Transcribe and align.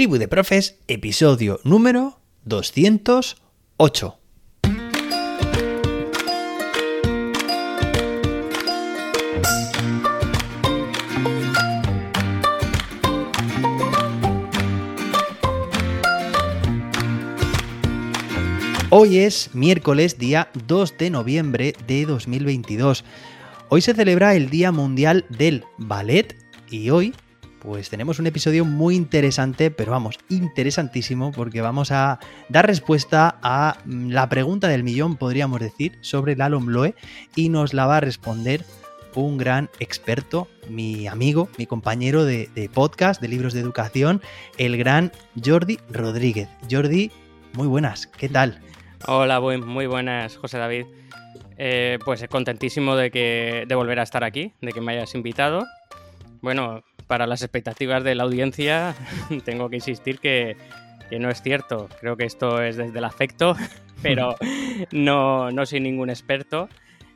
Tribu 0.00 0.16
de 0.16 0.28
Profes, 0.28 0.78
episodio 0.88 1.60
número 1.62 2.20
208. 2.46 4.18
Hoy 18.88 19.18
es 19.18 19.54
miércoles, 19.54 20.16
día 20.16 20.48
2 20.66 20.96
de 20.96 21.10
noviembre 21.10 21.74
de 21.86 22.06
2022. 22.06 23.04
Hoy 23.68 23.82
se 23.82 23.92
celebra 23.92 24.34
el 24.34 24.48
Día 24.48 24.72
Mundial 24.72 25.26
del 25.28 25.64
Ballet 25.76 26.38
y 26.70 26.88
hoy 26.88 27.12
pues 27.60 27.90
tenemos 27.90 28.18
un 28.18 28.26
episodio 28.26 28.64
muy 28.64 28.96
interesante, 28.96 29.70
pero 29.70 29.92
vamos, 29.92 30.18
interesantísimo, 30.28 31.30
porque 31.30 31.60
vamos 31.60 31.92
a 31.92 32.18
dar 32.48 32.66
respuesta 32.66 33.38
a 33.42 33.76
mm, 33.84 34.10
la 34.10 34.28
pregunta 34.28 34.68
del 34.68 34.82
millón, 34.82 35.16
podríamos 35.16 35.60
decir, 35.60 35.98
sobre 36.00 36.32
el 36.32 36.40
Alomloe 36.40 36.94
y 37.36 37.50
nos 37.50 37.74
la 37.74 37.86
va 37.86 37.98
a 37.98 38.00
responder 38.00 38.64
un 39.14 39.38
gran 39.38 39.68
experto, 39.80 40.48
mi 40.68 41.06
amigo, 41.06 41.48
mi 41.58 41.66
compañero 41.66 42.24
de, 42.24 42.70
podcast, 42.72 43.20
de 43.20 43.28
libros 43.28 43.52
de 43.52 43.60
educación, 43.60 44.22
el 44.56 44.76
gran 44.76 45.12
Jordi 45.42 45.78
Rodríguez. 45.90 46.48
Jordi, 46.70 47.10
muy 47.54 47.66
buenas, 47.66 48.06
¿qué 48.06 48.28
tal? 48.28 48.60
Hola, 49.06 49.40
muy 49.40 49.86
buenas, 49.86 50.36
José 50.36 50.58
David. 50.58 50.86
Eh, 51.58 51.98
pues 52.04 52.24
contentísimo 52.28 52.96
de, 52.96 53.10
que, 53.10 53.64
de 53.68 53.74
volver 53.74 53.98
a 53.98 54.04
estar 54.04 54.24
aquí, 54.24 54.54
de 54.62 54.72
que 54.72 54.80
me 54.80 54.92
hayas 54.92 55.14
invitado. 55.14 55.66
Bueno, 56.40 56.82
para 57.10 57.26
las 57.26 57.42
expectativas 57.42 58.04
de 58.04 58.14
la 58.14 58.22
audiencia, 58.22 58.94
tengo 59.44 59.68
que 59.68 59.74
insistir 59.74 60.20
que, 60.20 60.56
no 61.18 61.28
es 61.28 61.42
cierto. 61.42 61.88
Creo 61.98 62.16
que 62.16 62.24
esto 62.24 62.62
es 62.62 62.76
desde 62.76 62.96
el 62.96 63.04
afecto, 63.04 63.56
pero 64.00 64.36
no, 64.92 65.50
no 65.50 65.66
soy 65.66 65.80
ningún 65.80 66.08
experto. 66.08 66.68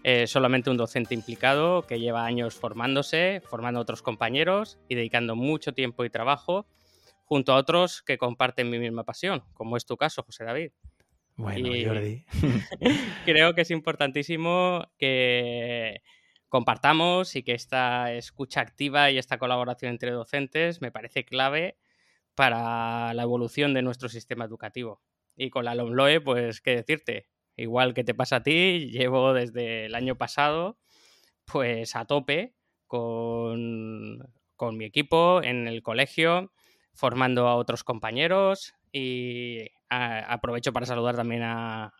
Eh, 0.03 0.27
solamente 0.27 0.69
un 0.69 0.77
docente 0.77 1.15
implicado 1.15 1.83
que 1.83 2.01
lleva 2.01 2.27
años 2.27 2.57
formándose, 2.57 3.41
formando 3.49 3.79
a 3.79 3.83
otros 3.83 4.03
compañeros 4.03 4.81
y 4.89 4.97
dedicando 4.97 5.37
mucho 5.37 5.75
tiempo 5.75 6.05
y 6.05 6.11
trabajo 6.11 6.67
junto 7.25 7.53
a 7.53 7.57
otros 7.57 8.03
que 8.03 8.19
comparten 8.19 8.71
mi 8.71 8.81
misma 8.81 9.05
pasión, 9.05 9.45
como 9.53 9.77
es 9.77 9.87
tu 9.87 9.97
caso, 9.97 10.25
José 10.25 10.43
David. 10.43 10.73
Bueno, 11.37 11.69
Jordi. 11.69 12.25
creo 13.25 13.55
que 13.55 13.61
es 13.61 13.71
importantísimo 13.71 14.89
que 14.99 16.03
compartamos 16.55 17.35
y 17.35 17.43
que 17.43 17.53
esta 17.53 18.13
escucha 18.13 18.61
activa 18.61 19.11
y 19.11 19.19
esta 19.19 19.39
colaboración 19.39 19.91
entre 19.91 20.13
docentes 20.13 20.81
me 20.81 20.93
parece 20.93 21.25
clave 21.25 21.77
para 22.37 23.13
la 23.13 23.25
evolución 23.25 23.75
de 23.75 23.83
nuestro 23.83 24.09
sistema 24.09 24.45
educativo. 24.45 25.03
Y 25.35 25.51
con 25.51 25.65
la 25.65 25.75
LOMLOE, 25.75 26.21
pues, 26.21 26.61
¿qué 26.61 26.77
decirte? 26.77 27.27
Igual 27.57 27.93
que 27.93 28.05
te 28.05 28.15
pasa 28.15 28.37
a 28.37 28.43
ti, 28.45 28.89
llevo 28.93 29.33
desde 29.33 29.87
el 29.87 29.97
año 29.97 30.17
pasado, 30.17 30.79
pues, 31.45 31.97
a 31.97 32.05
tope 32.05 32.55
con, 32.87 34.33
con 34.55 34.77
mi 34.77 34.85
equipo 34.85 35.43
en 35.43 35.67
el 35.67 35.83
colegio, 35.83 36.53
formando 36.93 37.49
a 37.49 37.57
otros 37.57 37.83
compañeros 37.83 38.75
y 38.93 39.71
aprovecho 39.95 40.73
para 40.73 40.87
saludar 40.87 41.17
también 41.17 41.43
a, 41.45 41.93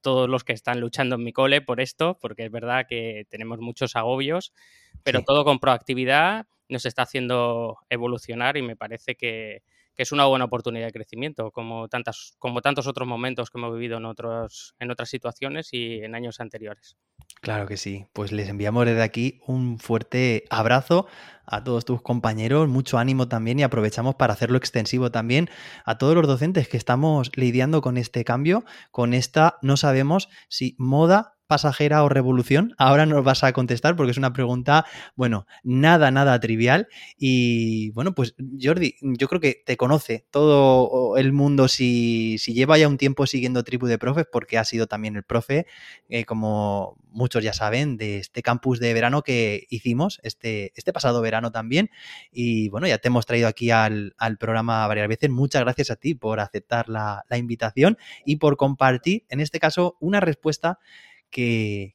todos 0.00 0.28
los 0.28 0.44
que 0.44 0.52
están 0.52 0.80
luchando 0.80 1.16
en 1.16 1.24
mi 1.24 1.32
cole 1.32 1.60
por 1.60 1.80
esto, 1.80 2.18
porque 2.20 2.44
es 2.44 2.50
verdad 2.50 2.86
que 2.88 3.26
tenemos 3.28 3.58
muchos 3.60 3.96
agobios, 3.96 4.52
pero 5.02 5.22
todo 5.22 5.44
con 5.44 5.58
proactividad 5.58 6.46
nos 6.68 6.86
está 6.86 7.02
haciendo 7.02 7.78
evolucionar 7.90 8.56
y 8.56 8.62
me 8.62 8.76
parece 8.76 9.14
que, 9.14 9.62
es 9.96 10.12
una 10.12 10.26
buena 10.26 10.44
oportunidad 10.44 10.86
de 10.86 10.92
crecimiento, 10.92 11.50
como, 11.50 11.88
tantas, 11.88 12.34
como 12.38 12.60
tantos 12.60 12.86
otros 12.86 13.08
momentos 13.08 13.50
que 13.50 13.58
hemos 13.58 13.72
vivido 13.72 13.98
en, 13.98 14.04
otros, 14.04 14.74
en 14.78 14.90
otras 14.90 15.08
situaciones 15.08 15.68
y 15.72 16.02
en 16.02 16.14
años 16.14 16.40
anteriores. 16.40 16.96
Claro 17.40 17.66
que 17.66 17.76
sí. 17.76 18.06
Pues 18.12 18.32
les 18.32 18.48
enviamos 18.48 18.86
desde 18.86 19.02
aquí 19.02 19.40
un 19.46 19.78
fuerte 19.78 20.44
abrazo 20.50 21.06
a 21.46 21.62
todos 21.62 21.84
tus 21.84 22.02
compañeros, 22.02 22.68
mucho 22.68 22.98
ánimo 22.98 23.28
también 23.28 23.58
y 23.58 23.62
aprovechamos 23.62 24.16
para 24.16 24.32
hacerlo 24.32 24.58
extensivo 24.58 25.10
también 25.10 25.48
a 25.84 25.98
todos 25.98 26.14
los 26.14 26.26
docentes 26.26 26.68
que 26.68 26.76
estamos 26.76 27.30
lidiando 27.36 27.80
con 27.82 27.96
este 27.96 28.24
cambio, 28.24 28.64
con 28.90 29.14
esta, 29.14 29.58
no 29.62 29.76
sabemos 29.76 30.28
si 30.48 30.74
moda 30.78 31.35
pasajera 31.46 32.02
o 32.04 32.08
revolución? 32.08 32.74
Ahora 32.78 33.06
nos 33.06 33.24
vas 33.24 33.44
a 33.44 33.52
contestar 33.52 33.96
porque 33.96 34.12
es 34.12 34.18
una 34.18 34.32
pregunta, 34.32 34.86
bueno, 35.14 35.46
nada, 35.62 36.10
nada 36.10 36.38
trivial. 36.40 36.88
Y 37.18 37.90
bueno, 37.90 38.14
pues 38.14 38.34
Jordi, 38.60 38.96
yo 39.00 39.28
creo 39.28 39.40
que 39.40 39.62
te 39.64 39.76
conoce 39.76 40.26
todo 40.30 41.16
el 41.16 41.32
mundo 41.32 41.68
si, 41.68 42.36
si 42.38 42.54
lleva 42.54 42.78
ya 42.78 42.88
un 42.88 42.98
tiempo 42.98 43.26
siguiendo 43.26 43.64
Tribu 43.64 43.86
de 43.86 43.98
Profes, 43.98 44.26
porque 44.30 44.58
ha 44.58 44.64
sido 44.64 44.86
también 44.86 45.16
el 45.16 45.24
profe, 45.24 45.66
eh, 46.08 46.24
como 46.24 46.96
muchos 47.16 47.42
ya 47.42 47.52
saben, 47.52 47.96
de 47.96 48.18
este 48.18 48.42
campus 48.42 48.78
de 48.78 48.92
verano 48.92 49.22
que 49.22 49.66
hicimos, 49.70 50.20
este, 50.22 50.72
este 50.76 50.92
pasado 50.92 51.20
verano 51.22 51.50
también. 51.50 51.90
Y 52.30 52.68
bueno, 52.68 52.86
ya 52.86 52.98
te 52.98 53.08
hemos 53.08 53.26
traído 53.26 53.48
aquí 53.48 53.70
al, 53.70 54.14
programa 54.38 54.86
varias 54.86 55.08
veces. 55.08 55.30
Muchas 55.30 55.62
gracias 55.62 55.90
a 55.90 55.96
ti 55.96 56.14
por 56.14 56.40
aceptar 56.40 56.88
la, 56.88 57.24
la 57.28 57.38
invitación 57.38 57.96
y 58.24 58.36
por 58.36 58.56
compartir, 58.56 59.24
en 59.28 59.40
este 59.40 59.58
caso, 59.58 59.96
una 60.00 60.20
respuesta 60.20 60.78
que, 61.30 61.94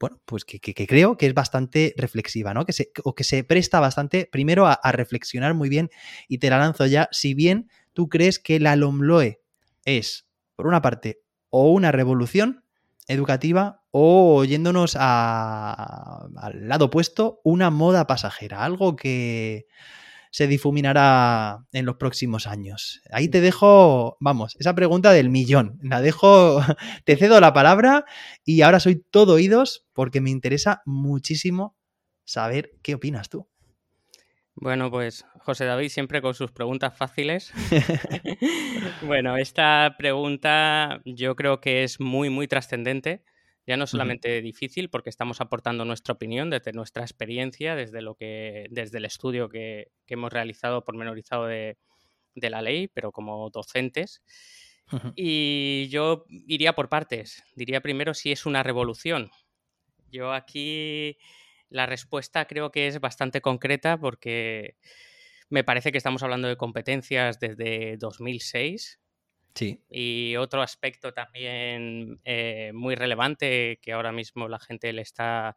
bueno, 0.00 0.20
pues 0.24 0.44
que, 0.44 0.60
creo 0.60 1.16
que 1.16 1.26
es 1.26 1.34
bastante 1.34 1.94
reflexiva, 1.96 2.54
¿no? 2.54 2.64
Que 2.64 2.72
se, 2.72 2.90
o 3.04 3.14
que 3.14 3.24
se 3.24 3.44
presta 3.44 3.80
bastante, 3.80 4.28
primero, 4.30 4.66
a, 4.66 4.92
reflexionar 4.92 5.54
muy 5.54 5.68
bien, 5.68 5.90
y 6.28 6.38
te 6.38 6.50
la 6.50 6.58
lanzo 6.58 6.86
ya, 6.86 7.08
si 7.12 7.34
bien 7.34 7.68
tú 7.92 8.08
crees 8.08 8.38
que 8.38 8.60
la 8.60 8.76
LOMLOE 8.76 9.42
es, 9.84 10.26
por 10.56 10.66
una 10.66 10.82
parte, 10.82 11.22
o 11.50 11.70
una 11.70 11.92
revolución 11.92 12.64
educativa, 13.08 13.82
o 13.90 14.44
yéndonos 14.44 14.96
al 14.96 16.68
lado 16.68 16.86
opuesto, 16.86 17.40
una 17.44 17.70
moda 17.70 18.06
pasajera, 18.06 18.64
algo 18.64 18.96
que 18.96 19.66
se 20.32 20.46
difuminará 20.48 21.58
en 21.72 21.84
los 21.86 21.96
próximos 21.96 22.46
años? 22.46 23.02
Ahí 23.12 23.28
te 23.28 23.40
dejo, 23.40 24.16
vamos, 24.18 24.56
esa 24.58 24.74
pregunta 24.74 25.12
del 25.12 25.28
millón. 25.28 25.78
La 25.82 26.00
dejo, 26.00 26.60
te 27.04 27.16
cedo 27.16 27.40
la 27.40 27.52
palabra 27.52 28.06
y 28.44 28.62
ahora 28.62 28.80
soy 28.80 29.04
todo 29.10 29.34
oídos 29.34 29.86
porque 29.92 30.20
me 30.20 30.30
interesa 30.30 30.82
muchísimo 30.86 31.76
saber 32.24 32.72
qué 32.82 32.94
opinas 32.94 33.28
tú. 33.28 33.46
Bueno, 34.54 34.90
pues 34.90 35.24
José 35.40 35.64
David 35.66 35.88
siempre 35.88 36.22
con 36.22 36.34
sus 36.34 36.50
preguntas 36.50 36.96
fáciles. 36.96 37.52
bueno, 39.06 39.36
esta 39.36 39.94
pregunta 39.98 41.02
yo 41.04 41.36
creo 41.36 41.60
que 41.60 41.84
es 41.84 42.00
muy, 42.00 42.30
muy 42.30 42.48
trascendente 42.48 43.22
ya 43.66 43.76
no 43.76 43.86
solamente 43.86 44.42
difícil, 44.42 44.90
porque 44.90 45.10
estamos 45.10 45.40
aportando 45.40 45.84
nuestra 45.84 46.14
opinión 46.14 46.50
desde 46.50 46.72
nuestra 46.72 47.02
experiencia, 47.02 47.76
desde 47.76 48.02
lo 48.02 48.14
que, 48.14 48.66
desde 48.70 48.98
el 48.98 49.04
estudio 49.04 49.48
que, 49.48 49.92
hemos 50.06 50.32
realizado 50.32 50.84
pormenorizado 50.84 51.46
de, 51.46 51.78
de 52.34 52.50
la 52.50 52.60
ley, 52.60 52.88
pero 52.88 53.12
como 53.12 53.48
docentes. 53.50 54.22
Y 55.16 55.88
yo 55.88 56.26
iría 56.28 56.74
por 56.74 56.90
partes. 56.90 57.42
Diría 57.54 57.80
primero 57.80 58.12
si 58.12 58.30
es 58.30 58.44
una 58.44 58.62
revolución. 58.62 59.30
Yo 60.10 60.32
aquí 60.32 61.16
la 61.70 61.86
respuesta 61.86 62.44
creo 62.44 62.70
que 62.70 62.88
es 62.88 63.00
bastante 63.00 63.40
concreta 63.40 63.98
porque 63.98 64.76
me 65.48 65.64
parece 65.64 65.92
que 65.92 65.98
estamos 65.98 66.22
hablando 66.22 66.48
de 66.48 66.56
competencias 66.56 67.40
desde 67.40 67.96
2006 67.96 69.01
y 69.90 70.36
otro 70.36 70.62
aspecto 70.62 71.12
también 71.12 72.20
eh, 72.24 72.72
muy 72.74 72.94
relevante 72.94 73.78
que 73.82 73.92
ahora 73.92 74.12
mismo 74.12 74.48
la 74.48 74.58
gente 74.58 74.92
le 74.92 75.02
está 75.02 75.56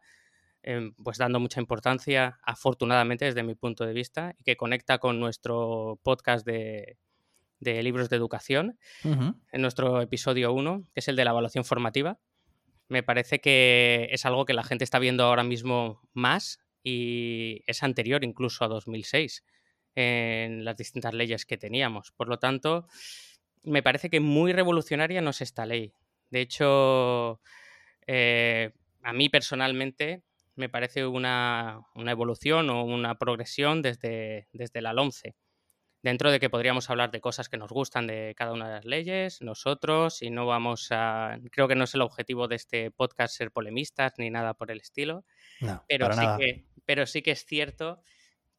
em, 0.62 0.94
pues 0.94 1.18
dando 1.18 1.40
mucha 1.40 1.60
importancia, 1.60 2.38
afortunadamente 2.42 3.24
desde 3.24 3.42
mi 3.42 3.54
punto 3.54 3.86
de 3.86 3.92
vista, 3.92 4.34
y 4.38 4.44
que 4.44 4.56
conecta 4.56 4.98
con 4.98 5.20
nuestro 5.20 5.98
podcast 6.02 6.46
de, 6.46 6.98
libros 7.60 8.10
de 8.10 8.16
educación, 8.16 8.78
en 9.02 9.62
nuestro 9.62 10.02
episodio 10.02 10.52
1, 10.52 10.84
que 10.92 11.00
es 11.00 11.08
el 11.08 11.16
de 11.16 11.24
la 11.24 11.30
evaluación 11.30 11.64
formativa. 11.64 12.18
Me 12.88 13.02
parece 13.02 13.40
que 13.40 14.08
es 14.12 14.26
algo 14.26 14.44
que 14.44 14.54
la 14.54 14.62
gente 14.62 14.84
está 14.84 14.98
viendo 14.98 15.24
ahora 15.24 15.42
mismo 15.42 16.00
más 16.12 16.60
y 16.82 17.62
es 17.66 17.82
anterior 17.82 18.22
incluso 18.22 18.64
a 18.64 18.68
2006 18.68 19.44
en 19.96 20.64
las 20.64 20.76
distintas 20.76 21.14
leyes 21.14 21.46
que 21.46 21.56
teníamos. 21.56 22.12
Por 22.12 22.28
lo 22.28 22.38
tanto, 22.38 22.86
me 23.66 23.82
parece 23.82 24.08
que 24.08 24.20
muy 24.20 24.52
revolucionaria 24.52 25.20
no 25.20 25.30
es 25.30 25.42
esta 25.42 25.66
ley. 25.66 25.92
De 26.30 26.40
hecho, 26.40 27.40
eh, 28.06 28.72
a 29.02 29.12
mí 29.12 29.28
personalmente 29.28 30.22
me 30.54 30.68
parece 30.68 31.06
una, 31.06 31.82
evolución 31.94 32.70
o 32.70 32.84
una 32.84 33.18
progresión 33.18 33.82
desde, 33.82 34.48
desde 34.52 34.80
la 34.80 34.92
11. 34.92 35.36
Dentro 36.02 36.30
de 36.30 36.38
que 36.38 36.48
podríamos 36.48 36.88
hablar 36.88 37.10
de 37.10 37.20
cosas 37.20 37.48
que 37.48 37.56
nos 37.56 37.72
gustan 37.72 38.06
de 38.06 38.34
cada 38.36 38.52
una 38.52 38.68
de 38.68 38.74
las 38.76 38.84
leyes, 38.84 39.42
nosotros, 39.42 40.22
y 40.22 40.30
no 40.30 40.46
vamos 40.46 40.88
a. 40.92 41.36
Creo 41.50 41.66
que 41.66 41.74
no 41.74 41.84
es 41.84 41.94
el 41.94 42.02
objetivo 42.02 42.46
de 42.46 42.56
este 42.56 42.92
podcast 42.92 43.36
ser 43.36 43.50
polemistas 43.50 44.12
ni 44.18 44.30
nada 44.30 44.54
por 44.54 44.70
el 44.70 44.80
estilo. 44.80 45.24
pero, 45.88 46.12
sí 46.12 46.26
Que, 46.38 46.64
pero 46.84 47.06
sí 47.06 47.22
que 47.22 47.32
es 47.32 47.44
cierto 47.44 48.00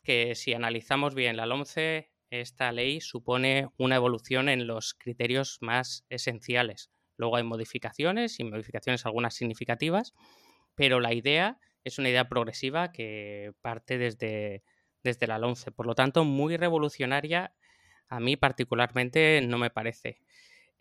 que 0.04 0.36
si 0.36 0.54
analizamos 0.54 1.15
bien 1.15 1.38
la 1.38 1.45
11 1.45 2.12
esta 2.30 2.72
ley 2.72 3.02
supone 3.02 3.70
una 3.78 3.96
evolución 3.96 4.50
en 4.50 4.68
los 4.68 4.94
criterios 4.94 5.58
más 5.62 6.06
esenciales. 6.10 6.90
Luego 7.18 7.38
hay 7.38 7.44
modificaciones 7.44 8.40
y 8.40 8.44
modificaciones 8.44 9.06
algunas 9.06 9.34
significativas, 9.34 10.14
pero 10.76 11.00
la 11.00 11.14
idea 11.14 11.60
es 11.84 11.98
una 12.00 12.10
idea 12.10 12.28
progresiva 12.28 12.92
que 12.92 13.54
parte 13.62 13.98
desde, 13.98 14.64
desde 15.04 15.28
la 15.28 15.38
11. 15.38 15.72
Por 15.72 15.88
lo 15.88 15.96
tanto, 15.96 16.24
muy 16.26 16.58
revolucionaria 16.58 17.54
a 18.10 18.20
mí 18.20 18.38
particularmente 18.38 19.42
no 19.42 19.58
me 19.58 19.70
parece. 19.70 20.20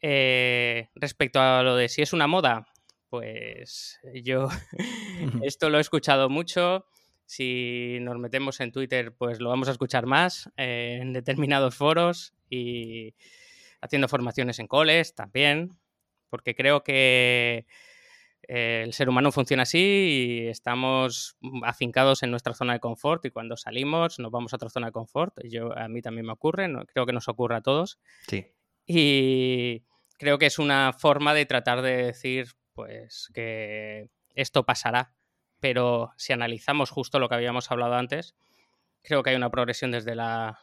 Eh, 0.00 0.88
respecto 0.94 1.40
a 1.40 1.62
lo 1.62 1.76
de 1.76 1.88
si 1.88 2.02
es 2.02 2.12
una 2.12 2.26
moda, 2.26 2.66
pues 3.08 4.00
yo 4.22 4.48
esto 5.42 5.70
lo 5.70 5.78
he 5.78 5.80
escuchado 5.80 6.28
mucho. 6.28 6.86
Si 7.26 7.98
nos 8.00 8.18
metemos 8.18 8.60
en 8.60 8.72
Twitter, 8.72 9.12
pues 9.12 9.40
lo 9.40 9.50
vamos 9.50 9.68
a 9.68 9.72
escuchar 9.72 10.06
más 10.06 10.50
eh, 10.56 10.98
en 11.02 11.12
determinados 11.12 11.74
foros 11.74 12.34
y 12.48 13.14
haciendo 13.80 14.08
formaciones 14.08 14.58
en 14.60 14.68
coles 14.68 15.14
también, 15.14 15.76
porque 16.30 16.54
creo 16.54 16.82
que 16.82 17.66
eh, 18.48 18.82
el 18.84 18.92
ser 18.92 19.08
humano 19.08 19.32
funciona 19.32 19.64
así 19.64 19.78
y 19.78 20.46
estamos 20.48 21.36
afincados 21.64 22.22
en 22.22 22.30
nuestra 22.30 22.54
zona 22.54 22.74
de 22.74 22.80
confort 22.80 23.24
y 23.24 23.30
cuando 23.30 23.56
salimos 23.56 24.18
nos 24.20 24.30
vamos 24.30 24.52
a 24.52 24.56
otra 24.56 24.70
zona 24.70 24.86
de 24.86 24.92
confort. 24.92 25.34
Yo, 25.44 25.76
a 25.76 25.88
mí 25.88 26.02
también 26.02 26.26
me 26.26 26.32
ocurre, 26.32 26.72
creo 26.92 27.06
que 27.06 27.12
nos 27.12 27.28
ocurre 27.28 27.56
a 27.56 27.60
todos. 27.60 27.98
Sí. 28.28 28.46
Y 28.86 29.82
creo 30.18 30.38
que 30.38 30.46
es 30.46 30.58
una 30.58 30.92
forma 30.92 31.34
de 31.34 31.46
tratar 31.46 31.82
de 31.82 32.04
decir 32.04 32.54
pues 32.72 33.30
que 33.34 34.10
esto 34.34 34.64
pasará. 34.64 35.12
Pero 35.60 36.12
si 36.16 36.32
analizamos 36.32 36.90
justo 36.90 37.18
lo 37.18 37.28
que 37.28 37.34
habíamos 37.34 37.70
hablado 37.70 37.94
antes, 37.94 38.34
creo 39.02 39.22
que 39.22 39.30
hay 39.30 39.36
una 39.36 39.50
progresión 39.50 39.90
desde, 39.90 40.14
la, 40.14 40.58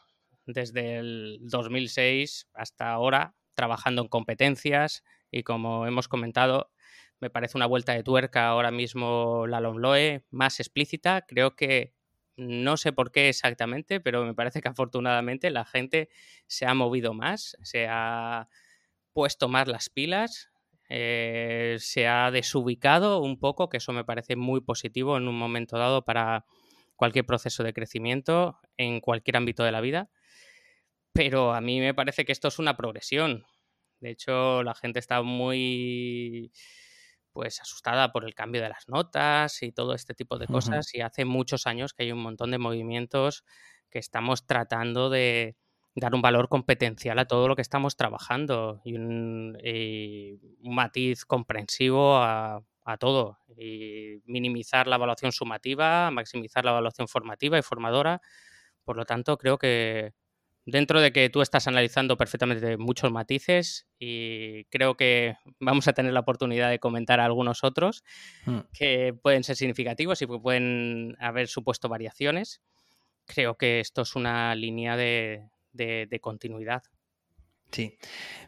el 0.46 1.38
2006 1.42 2.48
hasta 2.54 2.92
ahora, 2.92 3.34
trabajando 3.54 4.02
en 4.02 4.08
competencias 4.08 5.04
y 5.30 5.42
como 5.42 5.86
hemos 5.86 6.08
comentado, 6.08 6.70
me 7.20 7.30
parece 7.30 7.56
una 7.56 7.66
vuelta 7.66 7.92
de 7.92 8.02
tuerca 8.02 8.48
ahora 8.48 8.70
mismo 8.70 9.46
la 9.46 9.60
LOMLOE 9.60 10.24
más 10.30 10.60
explícita. 10.60 11.24
Creo 11.26 11.56
que 11.56 11.94
no 12.36 12.76
sé 12.76 12.92
por 12.92 13.12
qué 13.12 13.28
exactamente, 13.28 14.00
pero 14.00 14.24
me 14.24 14.34
parece 14.34 14.60
que 14.60 14.68
afortunadamente 14.68 15.50
la 15.50 15.64
gente 15.64 16.08
se 16.46 16.66
ha 16.66 16.74
movido 16.74 17.14
más, 17.14 17.56
se 17.62 17.86
ha 17.88 18.48
puesto 19.12 19.48
más 19.48 19.68
las 19.68 19.88
pilas, 19.88 20.50
eh, 20.88 21.76
se 21.78 22.06
ha 22.06 22.30
desubicado 22.30 23.20
un 23.20 23.38
poco, 23.38 23.68
que 23.68 23.78
eso 23.78 23.92
me 23.92 24.04
parece 24.04 24.36
muy 24.36 24.60
positivo 24.60 25.16
en 25.16 25.28
un 25.28 25.38
momento 25.38 25.78
dado 25.78 26.04
para 26.04 26.44
cualquier 26.96 27.26
proceso 27.26 27.62
de 27.64 27.72
crecimiento 27.72 28.58
en 28.76 29.00
cualquier 29.00 29.36
ámbito 29.36 29.64
de 29.64 29.72
la 29.72 29.80
vida. 29.80 30.10
Pero 31.12 31.54
a 31.54 31.60
mí 31.60 31.80
me 31.80 31.94
parece 31.94 32.24
que 32.24 32.32
esto 32.32 32.48
es 32.48 32.58
una 32.58 32.76
progresión. 32.76 33.44
De 34.00 34.10
hecho, 34.10 34.62
la 34.62 34.74
gente 34.74 34.98
está 34.98 35.22
muy 35.22 36.52
pues 37.32 37.60
asustada 37.60 38.12
por 38.12 38.24
el 38.24 38.34
cambio 38.34 38.62
de 38.62 38.68
las 38.68 38.88
notas 38.88 39.62
y 39.62 39.72
todo 39.72 39.94
este 39.94 40.14
tipo 40.14 40.38
de 40.38 40.46
cosas. 40.46 40.94
Y 40.94 41.00
hace 41.00 41.24
muchos 41.24 41.66
años 41.66 41.92
que 41.92 42.04
hay 42.04 42.12
un 42.12 42.22
montón 42.22 42.52
de 42.52 42.58
movimientos 42.58 43.44
que 43.90 43.98
estamos 43.98 44.46
tratando 44.46 45.10
de 45.10 45.56
dar 45.94 46.14
un 46.14 46.22
valor 46.22 46.48
competencial 46.48 47.18
a 47.18 47.26
todo 47.26 47.48
lo 47.48 47.56
que 47.56 47.62
estamos 47.62 47.96
trabajando 47.96 48.80
y 48.84 48.96
un, 48.96 49.58
matiz 50.62 51.24
comprensivo 51.24 52.16
a, 52.16 52.62
a, 52.84 52.96
todo. 52.96 53.38
Y 53.56 54.20
minimizar 54.26 54.86
la 54.86 54.96
evaluación 54.96 55.32
sumativa, 55.32 56.10
maximizar 56.10 56.64
la 56.64 56.72
evaluación 56.72 57.06
formativa 57.06 57.58
y 57.58 57.62
formadora. 57.62 58.20
Por 58.84 58.96
lo 58.96 59.04
tanto, 59.04 59.38
creo 59.38 59.56
que 59.56 60.14
dentro 60.66 61.00
de 61.00 61.12
que 61.12 61.28
tú 61.28 61.42
estás 61.42 61.68
analizando 61.68 62.16
perfectamente 62.16 62.76
muchos 62.76 63.12
matices 63.12 63.86
y 63.98 64.64
creo 64.64 64.96
que 64.96 65.36
vamos 65.60 65.88
a 65.88 65.92
tener 65.92 66.12
la 66.12 66.20
oportunidad 66.20 66.70
de 66.70 66.78
comentar 66.78 67.20
algunos 67.20 67.64
otros 67.64 68.02
mm. 68.46 68.58
que 68.72 69.14
pueden 69.22 69.44
ser 69.44 69.56
significativos 69.56 70.22
y 70.22 70.26
que 70.26 70.38
pueden 70.38 71.16
haber 71.20 71.48
supuesto 71.48 71.88
variaciones. 71.88 72.62
Creo 73.26 73.56
que 73.56 73.80
esto 73.80 74.02
es 74.02 74.16
una 74.16 74.54
línea 74.54 74.96
de, 74.96 75.48
de 75.74 76.18
continuidad. 76.20 76.82
Sí, 77.74 77.98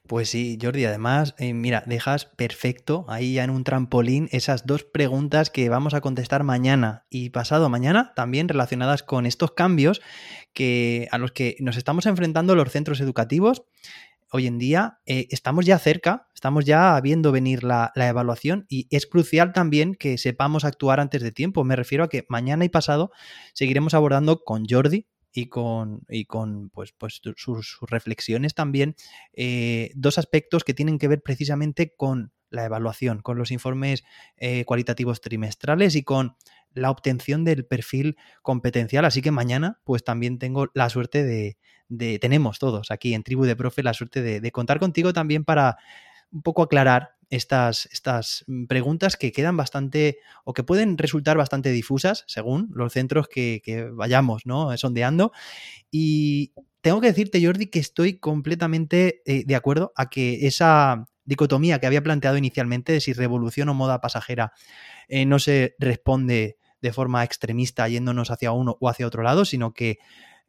pues 0.06 0.28
sí, 0.28 0.56
Jordi, 0.62 0.84
además, 0.84 1.34
eh, 1.38 1.52
mira, 1.52 1.82
dejas 1.84 2.26
perfecto 2.26 3.06
ahí 3.08 3.34
ya 3.34 3.42
en 3.42 3.50
un 3.50 3.64
trampolín 3.64 4.28
esas 4.30 4.66
dos 4.66 4.84
preguntas 4.84 5.50
que 5.50 5.68
vamos 5.68 5.94
a 5.94 6.00
contestar 6.00 6.44
mañana 6.44 7.06
y 7.10 7.30
pasado 7.30 7.68
mañana, 7.68 8.12
también 8.14 8.48
relacionadas 8.48 9.02
con 9.02 9.26
estos 9.26 9.50
cambios 9.50 10.00
que, 10.52 11.08
a 11.10 11.18
los 11.18 11.32
que 11.32 11.56
nos 11.58 11.76
estamos 11.76 12.06
enfrentando 12.06 12.54
los 12.54 12.70
centros 12.70 13.00
educativos. 13.00 13.64
Hoy 14.30 14.46
en 14.46 14.58
día 14.58 15.00
eh, 15.06 15.26
estamos 15.30 15.66
ya 15.66 15.80
cerca, 15.80 16.28
estamos 16.32 16.64
ya 16.64 17.00
viendo 17.00 17.32
venir 17.32 17.64
la, 17.64 17.90
la 17.96 18.06
evaluación 18.06 18.64
y 18.68 18.86
es 18.90 19.06
crucial 19.06 19.52
también 19.52 19.96
que 19.96 20.18
sepamos 20.18 20.64
actuar 20.64 21.00
antes 21.00 21.22
de 21.22 21.32
tiempo. 21.32 21.64
Me 21.64 21.74
refiero 21.74 22.04
a 22.04 22.08
que 22.08 22.26
mañana 22.28 22.64
y 22.64 22.68
pasado 22.68 23.10
seguiremos 23.54 23.94
abordando 23.94 24.44
con 24.44 24.66
Jordi 24.68 25.06
y 25.36 25.48
con, 25.48 26.02
y 26.08 26.24
con 26.24 26.70
pues, 26.70 26.92
pues 26.92 27.20
sus, 27.36 27.78
reflexiones 27.82 28.54
también 28.54 28.96
eh, 29.34 29.90
dos 29.94 30.18
aspectos 30.18 30.64
que 30.64 30.74
tienen 30.74 30.98
que 30.98 31.08
ver 31.08 31.22
precisamente 31.22 31.94
con 31.94 32.32
la 32.48 32.64
evaluación, 32.64 33.20
con 33.20 33.36
los 33.36 33.50
informes 33.50 34.02
eh, 34.38 34.64
cualitativos 34.64 35.20
trimestrales 35.20 35.94
y 35.94 36.04
con 36.04 36.36
la 36.72 36.90
obtención 36.90 37.44
del 37.44 37.66
perfil 37.66 38.16
competencial. 38.42 39.04
Así 39.04 39.20
que 39.20 39.30
mañana, 39.30 39.80
pues 39.84 40.04
también 40.04 40.38
tengo 40.38 40.68
la 40.72 40.88
suerte 40.88 41.24
de, 41.24 41.58
tenemos 42.18 42.58
todos 42.58 42.90
aquí 42.90 43.14
en 43.14 43.22
Tribu 43.22 43.44
de 43.44 43.56
Profe 43.56 43.82
la 43.82 43.94
suerte 43.94 44.22
de 44.22 44.52
contar 44.52 44.78
contigo 44.78 45.12
también 45.12 45.44
para 45.44 45.76
un 46.30 46.42
poco 46.42 46.62
aclarar 46.62 47.15
estas, 47.30 47.86
estas 47.92 48.44
mm, 48.46 48.66
preguntas 48.66 49.16
que 49.16 49.32
quedan 49.32 49.56
bastante 49.56 50.18
o 50.44 50.52
que 50.52 50.62
pueden 50.62 50.98
resultar 50.98 51.36
bastante 51.36 51.70
difusas 51.70 52.24
según 52.26 52.70
los 52.74 52.92
centros 52.92 53.28
que, 53.28 53.60
vayamos 53.92 54.46
¿no? 54.46 54.76
sondeando. 54.76 55.32
Y 55.90 56.52
tengo 56.80 57.00
que 57.00 57.08
decirte, 57.08 57.44
Jordi, 57.44 57.66
que 57.66 57.78
estoy 57.78 58.18
completamente 58.18 59.22
eh, 59.26 59.44
de 59.44 59.56
acuerdo 59.56 59.92
a 59.96 60.08
que 60.08 60.46
esa 60.46 61.06
dicotomía 61.24 61.80
que 61.80 61.86
había 61.86 62.02
planteado 62.02 62.36
inicialmente 62.36 62.92
de 62.92 63.00
si 63.00 63.12
revolución 63.12 63.68
o 63.68 63.74
moda 63.74 64.00
pasajera 64.00 64.52
eh, 65.08 65.26
no 65.26 65.38
se 65.38 65.74
responde 65.78 66.58
de 66.80 66.92
forma 66.92 67.24
extremista 67.24 67.88
yéndonos 67.88 68.30
hacia 68.30 68.52
uno 68.52 68.76
o 68.80 68.88
hacia 68.88 69.06
otro 69.06 69.22
lado, 69.22 69.44
sino 69.44 69.72
que 69.72 69.98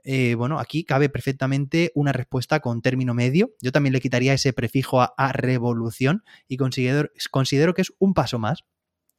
eh, 0.09 0.35
bueno, 0.35 0.57
aquí 0.57 0.85
cabe 0.85 1.09
perfectamente 1.09 1.91
una 1.93 2.13
respuesta 2.13 2.61
con 2.61 2.81
término 2.81 3.13
medio. 3.13 3.51
Yo 3.59 3.73
también 3.73 3.91
le 3.91 3.99
quitaría 3.99 4.33
ese 4.33 4.53
prefijo 4.53 5.01
a, 5.01 5.31
revolución 5.33 6.23
y 6.47 6.55
considero, 6.55 7.09
considero 7.29 7.73
que 7.73 7.81
es 7.81 7.91
un 7.99 8.13
paso 8.13 8.39
más. 8.39 8.63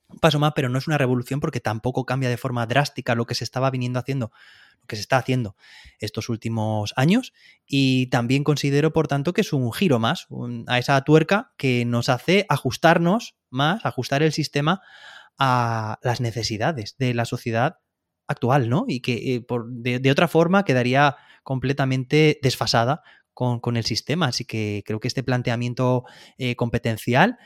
Un 0.08 0.18
paso 0.18 0.38
más, 0.38 0.54
pero 0.56 0.70
no 0.70 0.78
es 0.78 0.86
una 0.86 0.96
revolución 0.96 1.40
porque 1.40 1.60
tampoco 1.60 2.06
cambia 2.06 2.30
de 2.30 2.38
forma 2.38 2.64
drástica 2.64 3.14
lo 3.14 3.26
que 3.26 3.34
se 3.34 3.44
estaba 3.44 3.70
viniendo 3.70 3.98
haciendo, 3.98 4.32
lo 4.80 4.86
que 4.86 4.96
se 4.96 5.02
está 5.02 5.18
haciendo 5.18 5.56
estos 5.98 6.30
últimos 6.30 6.94
años. 6.96 7.34
Y 7.66 8.06
también 8.06 8.42
considero, 8.42 8.90
por 8.94 9.08
tanto, 9.08 9.34
que 9.34 9.42
es 9.42 9.52
un 9.52 9.70
giro 9.74 9.98
más 9.98 10.26
a 10.68 10.78
esa 10.78 10.98
tuerca 11.02 11.52
que 11.58 11.84
nos 11.84 12.08
hace 12.08 12.46
ajustarnos 12.48 13.36
más, 13.50 13.84
ajustar 13.84 14.22
el 14.22 14.32
sistema 14.32 14.80
a 15.36 15.98
las 16.02 16.22
necesidades 16.22 16.96
de 16.96 17.12
la 17.12 17.26
sociedad 17.26 17.76
actual, 18.28 18.68
¿no? 18.68 18.84
Y 18.86 19.00
que 19.00 19.34
eh, 19.34 19.40
por, 19.40 19.66
de, 19.68 20.10
otra 20.10 20.28
forma 20.28 20.64
quedaría 20.64 21.16
completamente 21.42 22.38
desfasada 22.42 23.02
con, 23.32 23.76
el 23.76 23.84
sistema. 23.84 24.26
Así 24.26 24.44
que 24.44 24.82
creo 24.86 25.00
que 25.00 25.08
este 25.08 25.22
planteamiento 25.22 26.04
eh, 26.36 26.54
competencial 26.56 27.38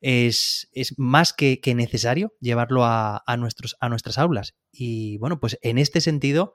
es, 0.00 0.68
es, 0.72 0.98
más 0.98 1.32
que, 1.32 1.60
necesario 1.74 2.34
llevarlo 2.40 2.84
a, 2.84 3.22
nuestros, 3.38 3.76
a 3.80 3.88
nuestras 3.88 4.18
aulas. 4.18 4.54
Y 4.72 5.18
bueno, 5.18 5.40
pues 5.40 5.58
en 5.62 5.78
este 5.78 6.00
sentido, 6.00 6.54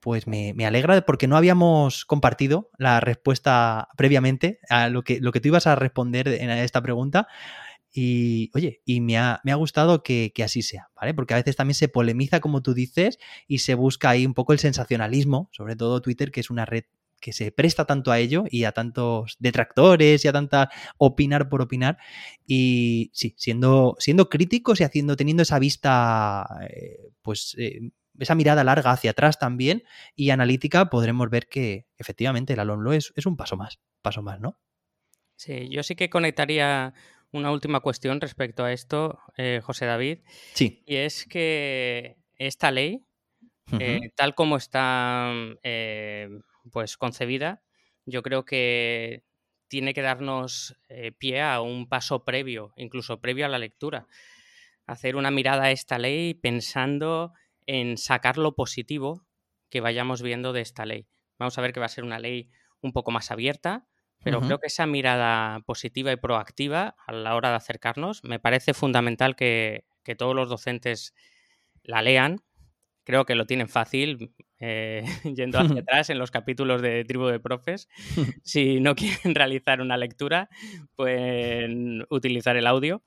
pues 0.00 0.26
me, 0.26 0.52
me, 0.54 0.66
alegra 0.66 1.00
porque 1.02 1.28
no 1.28 1.36
habíamos 1.36 2.04
compartido 2.04 2.70
la 2.76 3.00
respuesta 3.00 3.88
previamente 3.96 4.58
a 4.68 4.88
lo 4.88 5.02
que, 5.02 5.20
lo 5.20 5.32
que 5.32 5.40
tú 5.40 5.48
ibas 5.48 5.66
a 5.66 5.76
responder 5.76 6.28
en 6.28 6.50
esta 6.50 6.82
pregunta. 6.82 7.28
Y 8.00 8.52
oye, 8.54 8.80
y 8.84 9.00
me 9.00 9.18
ha, 9.18 9.40
gustado 9.56 10.04
que, 10.04 10.32
así 10.44 10.62
sea, 10.62 10.88
¿vale? 10.94 11.14
Porque 11.14 11.34
a 11.34 11.38
veces 11.38 11.56
también 11.56 11.74
se 11.74 11.88
polemiza, 11.88 12.38
como 12.38 12.62
tú 12.62 12.72
dices, 12.72 13.18
y 13.48 13.58
se 13.58 13.74
busca 13.74 14.10
ahí 14.10 14.24
un 14.24 14.34
poco 14.34 14.52
el 14.52 14.60
sensacionalismo, 14.60 15.48
sobre 15.50 15.74
todo 15.74 16.00
Twitter, 16.00 16.30
que 16.30 16.38
es 16.38 16.48
una 16.48 16.64
red 16.64 16.84
que 17.20 17.32
se 17.32 17.50
presta 17.50 17.86
tanto 17.86 18.12
a 18.12 18.20
ello 18.20 18.44
y 18.48 18.62
a 18.62 18.70
tantos 18.70 19.34
detractores 19.40 20.24
y 20.24 20.28
a 20.28 20.32
tanta 20.32 20.70
opinar 20.96 21.48
por 21.48 21.60
opinar. 21.60 21.98
Y 22.46 23.10
sí, 23.14 23.34
siendo, 23.36 23.96
siendo 23.98 24.28
críticos 24.28 24.80
y 24.80 24.84
haciendo, 24.84 25.16
teniendo 25.16 25.42
esa 25.42 25.58
vista, 25.58 26.46
eh, 26.70 27.10
pues 27.20 27.56
eh, 27.58 27.80
esa 28.16 28.36
mirada 28.36 28.62
larga 28.62 28.92
hacia 28.92 29.10
atrás 29.10 29.40
también 29.40 29.82
y 30.14 30.30
analítica, 30.30 30.88
podremos 30.88 31.28
ver 31.30 31.48
que 31.48 31.88
efectivamente 31.96 32.52
el 32.52 32.60
alumno 32.60 32.92
es, 32.92 33.12
es 33.16 33.26
un 33.26 33.36
paso 33.36 33.56
más, 33.56 33.80
paso 34.02 34.22
más, 34.22 34.38
¿no? 34.38 34.60
Sí, 35.34 35.68
yo 35.68 35.82
sí 35.82 35.96
que 35.96 36.10
conectaría 36.10 36.94
una 37.32 37.50
última 37.50 37.80
cuestión 37.80 38.20
respecto 38.20 38.64
a 38.64 38.72
esto, 38.72 39.18
eh, 39.36 39.60
José 39.62 39.86
David. 39.86 40.20
Sí. 40.54 40.82
Y 40.86 40.96
es 40.96 41.26
que 41.26 42.16
esta 42.36 42.70
ley, 42.70 43.04
eh, 43.78 44.10
tal 44.16 44.34
como 44.34 44.56
está 44.56 45.32
eh, 45.62 46.28
pues 46.72 46.96
concebida, 46.96 47.62
yo 48.06 48.22
creo 48.22 48.44
que 48.44 49.24
tiene 49.68 49.92
que 49.92 50.00
darnos 50.00 50.78
pie 51.18 51.42
a 51.42 51.60
un 51.60 51.88
paso 51.88 52.24
previo, 52.24 52.72
incluso 52.76 53.20
previo 53.20 53.44
a 53.44 53.50
la 53.50 53.58
lectura. 53.58 54.06
Hacer 54.86 55.16
una 55.16 55.30
mirada 55.30 55.64
a 55.64 55.70
esta 55.70 55.98
ley 55.98 56.32
pensando 56.32 57.34
en 57.66 57.98
sacar 57.98 58.38
lo 58.38 58.54
positivo 58.54 59.26
que 59.68 59.82
vayamos 59.82 60.22
viendo 60.22 60.54
de 60.54 60.62
esta 60.62 60.86
ley. 60.86 61.06
Vamos 61.38 61.58
a 61.58 61.60
ver 61.60 61.74
que 61.74 61.80
va 61.80 61.86
a 61.86 61.90
ser 61.90 62.04
una 62.04 62.18
ley 62.18 62.50
un 62.80 62.92
poco 62.92 63.10
más 63.10 63.30
abierta, 63.30 63.86
pero 64.22 64.40
creo 64.40 64.58
que 64.58 64.66
esa 64.66 64.86
mirada 64.86 65.60
positiva 65.60 66.12
y 66.12 66.16
proactiva 66.16 66.96
a 67.06 67.12
la 67.12 67.34
hora 67.34 67.50
de 67.50 67.56
acercarnos 67.56 68.24
me 68.24 68.40
parece 68.40 68.74
fundamental 68.74 69.36
que, 69.36 69.84
todos 70.16 70.34
los 70.34 70.48
docentes 70.48 71.14
la 71.82 72.00
lean. 72.00 72.40
Creo 73.04 73.26
que 73.26 73.34
lo 73.34 73.46
tienen 73.46 73.68
fácil 73.68 74.34
eh, 74.58 75.04
yendo 75.36 75.58
hacia 75.58 75.80
atrás 75.82 76.08
en 76.08 76.18
los 76.18 76.30
capítulos 76.30 76.80
de 76.80 77.04
Tribu 77.04 77.26
de 77.26 77.40
Profes. 77.40 77.88
si 78.42 78.80
no 78.80 78.94
quieren 78.96 79.34
realizar 79.34 79.82
una 79.82 79.98
lectura, 79.98 80.48
pueden 80.96 82.06
utilizar 82.08 82.56
el 82.56 82.66
audio. 82.66 83.02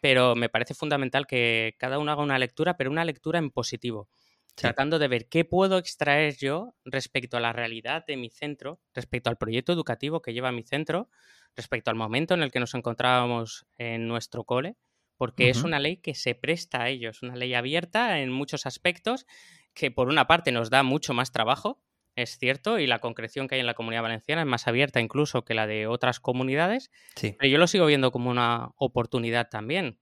Pero 0.00 0.34
me 0.34 0.48
parece 0.48 0.74
fundamental 0.74 1.26
que 1.26 1.76
cada 1.78 1.98
uno 1.98 2.12
haga 2.12 2.22
una 2.22 2.38
lectura, 2.38 2.76
pero 2.76 2.90
una 2.90 3.04
lectura 3.04 3.38
en 3.38 3.50
positivo 3.50 4.08
tratando 4.54 4.98
de 4.98 5.08
ver 5.08 5.28
qué 5.28 5.44
puedo 5.44 5.78
extraer 5.78 6.36
yo 6.36 6.74
respecto 6.84 7.36
a 7.36 7.40
la 7.40 7.52
realidad 7.52 8.04
de 8.06 8.16
mi 8.16 8.30
centro, 8.30 8.80
respecto 8.94 9.30
al 9.30 9.38
proyecto 9.38 9.72
educativo 9.72 10.22
que 10.22 10.32
lleva 10.32 10.52
mi 10.52 10.62
centro, 10.62 11.08
respecto 11.56 11.90
al 11.90 11.96
momento 11.96 12.34
en 12.34 12.42
el 12.42 12.50
que 12.50 12.60
nos 12.60 12.74
encontrábamos 12.74 13.66
en 13.78 14.06
nuestro 14.08 14.44
cole, 14.44 14.76
porque 15.16 15.50
es 15.50 15.62
una 15.62 15.78
ley 15.78 15.98
que 15.98 16.14
se 16.14 16.34
presta 16.34 16.82
a 16.82 16.88
ello, 16.88 17.10
es 17.10 17.22
una 17.22 17.36
ley 17.36 17.54
abierta 17.54 18.20
en 18.20 18.30
muchos 18.30 18.66
aspectos 18.66 19.26
que 19.74 19.90
por 19.90 20.08
una 20.08 20.26
parte 20.26 20.52
nos 20.52 20.68
da 20.68 20.82
mucho 20.82 21.14
más 21.14 21.32
trabajo, 21.32 21.80
es 22.14 22.38
cierto, 22.38 22.78
y 22.78 22.86
la 22.86 22.98
concreción 22.98 23.48
que 23.48 23.54
hay 23.54 23.60
en 23.60 23.66
la 23.66 23.74
comunidad 23.74 24.02
valenciana 24.02 24.42
es 24.42 24.48
más 24.48 24.68
abierta 24.68 25.00
incluso 25.00 25.44
que 25.44 25.54
la 25.54 25.66
de 25.66 25.86
otras 25.86 26.20
comunidades, 26.20 26.90
pero 27.20 27.50
yo 27.50 27.58
lo 27.58 27.66
sigo 27.66 27.86
viendo 27.86 28.10
como 28.12 28.30
una 28.30 28.70
oportunidad 28.76 29.48
también. 29.48 29.98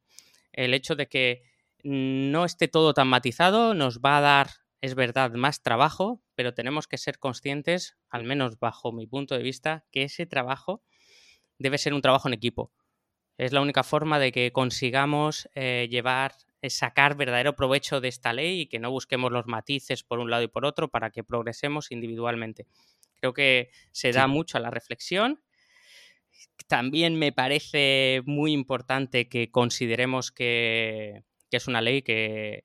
El 0.52 0.74
hecho 0.74 0.96
de 0.96 1.06
que 1.06 1.42
no 1.84 2.44
esté 2.44 2.68
todo 2.68 2.94
tan 2.94 3.08
matizado, 3.08 3.74
nos 3.74 4.00
va 4.00 4.18
a 4.18 4.20
dar, 4.20 4.50
es 4.80 4.94
verdad, 4.94 5.32
más 5.32 5.62
trabajo, 5.62 6.22
pero 6.34 6.54
tenemos 6.54 6.88
que 6.88 6.98
ser 6.98 7.18
conscientes, 7.18 7.96
al 8.08 8.24
menos 8.24 8.58
bajo 8.58 8.92
mi 8.92 9.06
punto 9.06 9.34
de 9.34 9.42
vista, 9.42 9.84
que 9.90 10.04
ese 10.04 10.26
trabajo 10.26 10.82
debe 11.58 11.78
ser 11.78 11.94
un 11.94 12.02
trabajo 12.02 12.28
en 12.28 12.34
equipo. 12.34 12.72
Es 13.36 13.52
la 13.52 13.62
única 13.62 13.82
forma 13.82 14.18
de 14.18 14.32
que 14.32 14.52
consigamos 14.52 15.48
eh, 15.54 15.88
llevar, 15.90 16.34
eh, 16.60 16.68
sacar 16.68 17.16
verdadero 17.16 17.56
provecho 17.56 18.00
de 18.00 18.08
esta 18.08 18.32
ley 18.32 18.60
y 18.60 18.66
que 18.66 18.78
no 18.78 18.90
busquemos 18.90 19.32
los 19.32 19.46
matices 19.46 20.02
por 20.02 20.18
un 20.18 20.30
lado 20.30 20.42
y 20.42 20.48
por 20.48 20.66
otro 20.66 20.88
para 20.88 21.10
que 21.10 21.24
progresemos 21.24 21.90
individualmente. 21.90 22.66
Creo 23.14 23.32
que 23.32 23.70
se 23.92 24.12
da 24.12 24.26
mucho 24.26 24.58
a 24.58 24.60
la 24.60 24.70
reflexión. 24.70 25.42
También 26.66 27.16
me 27.16 27.32
parece 27.32 28.22
muy 28.26 28.52
importante 28.52 29.28
que 29.28 29.50
consideremos 29.50 30.32
que, 30.32 31.24
que 31.50 31.56
es 31.56 31.66
una 31.66 31.80
ley 31.80 32.02
que, 32.02 32.64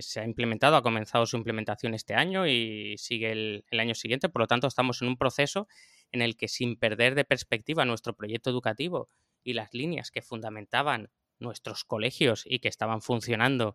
se 0.00 0.20
ha 0.20 0.24
implementado, 0.24 0.76
ha 0.76 0.82
comenzado 0.82 1.26
su 1.26 1.36
implementación 1.36 1.94
este 1.94 2.14
año 2.14 2.46
y 2.46 2.96
sigue 2.98 3.32
el, 3.32 3.64
año 3.80 3.94
siguiente. 3.94 4.28
Por 4.28 4.40
lo 4.40 4.46
tanto, 4.46 4.66
estamos 4.66 5.02
en 5.02 5.08
un 5.08 5.16
proceso 5.16 5.68
en 6.12 6.22
el 6.22 6.36
que 6.36 6.48
sin 6.48 6.76
perder 6.76 7.14
de 7.14 7.24
perspectiva 7.24 7.84
nuestro 7.84 8.14
proyecto 8.14 8.50
educativo 8.50 9.08
y 9.42 9.54
las 9.54 9.74
líneas 9.74 10.10
que 10.10 10.22
fundamentaban 10.22 11.10
nuestros 11.38 11.84
colegios 11.84 12.44
y 12.46 12.60
que 12.60 12.68
estaban 12.68 13.02
funcionando 13.02 13.74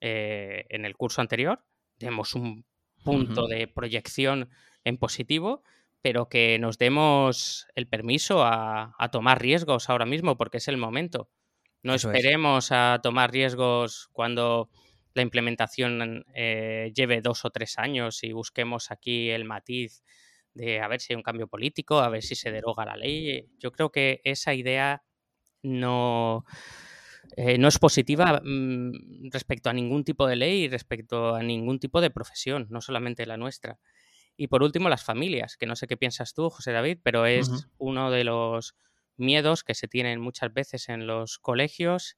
eh, 0.00 0.66
en 0.68 0.84
el 0.84 0.96
curso 0.96 1.20
anterior, 1.20 1.64
tenemos 1.98 2.34
un 2.34 2.64
punto 3.04 3.46
de 3.46 3.68
proyección 3.68 4.50
en 4.84 4.96
positivo, 4.96 5.62
pero 6.02 6.28
que 6.28 6.58
nos 6.58 6.78
demos 6.78 7.66
el 7.74 7.86
permiso 7.86 8.44
a, 8.44 8.94
a 8.98 9.10
tomar 9.10 9.40
riesgos 9.40 9.88
ahora 9.88 10.06
mismo 10.06 10.36
porque 10.36 10.58
es 10.58 10.68
el 10.68 10.76
momento. 10.76 11.30
No 11.86 11.94
esperemos 11.94 12.72
a 12.72 12.98
tomar 13.00 13.30
riesgos 13.30 14.08
cuando 14.12 14.68
la 15.14 15.22
implementación 15.22 16.24
eh, 16.34 16.92
lleve 16.96 17.20
dos 17.20 17.44
o 17.44 17.50
tres 17.50 17.78
años 17.78 18.24
y 18.24 18.32
busquemos 18.32 18.90
aquí 18.90 19.30
el 19.30 19.44
matiz 19.44 20.02
de 20.52 20.80
a 20.80 20.88
ver 20.88 21.00
si 21.00 21.12
hay 21.12 21.16
un 21.16 21.22
cambio 21.22 21.46
político, 21.46 22.00
a 22.00 22.08
ver 22.08 22.24
si 22.24 22.34
se 22.34 22.50
deroga 22.50 22.84
la 22.84 22.96
ley. 22.96 23.48
Yo 23.60 23.70
creo 23.70 23.92
que 23.92 24.20
esa 24.24 24.52
idea 24.52 25.04
no, 25.62 26.44
eh, 27.36 27.56
no 27.56 27.68
es 27.68 27.78
positiva 27.78 28.42
mm, 28.44 29.30
respecto 29.30 29.70
a 29.70 29.72
ningún 29.72 30.02
tipo 30.02 30.26
de 30.26 30.34
ley 30.34 30.64
y 30.64 30.68
respecto 30.68 31.36
a 31.36 31.42
ningún 31.44 31.78
tipo 31.78 32.00
de 32.00 32.10
profesión, 32.10 32.66
no 32.68 32.80
solamente 32.80 33.26
la 33.26 33.36
nuestra. 33.36 33.78
Y 34.36 34.48
por 34.48 34.64
último, 34.64 34.88
las 34.88 35.04
familias, 35.04 35.56
que 35.56 35.66
no 35.66 35.76
sé 35.76 35.86
qué 35.86 35.96
piensas 35.96 36.34
tú, 36.34 36.50
José 36.50 36.72
David, 36.72 36.98
pero 37.04 37.26
es 37.26 37.68
uno 37.78 38.10
de 38.10 38.24
los 38.24 38.74
miedos 39.16 39.64
que 39.64 39.74
se 39.74 39.88
tienen 39.88 40.20
muchas 40.20 40.52
veces 40.52 40.88
en 40.88 41.06
los 41.06 41.38
colegios 41.38 42.16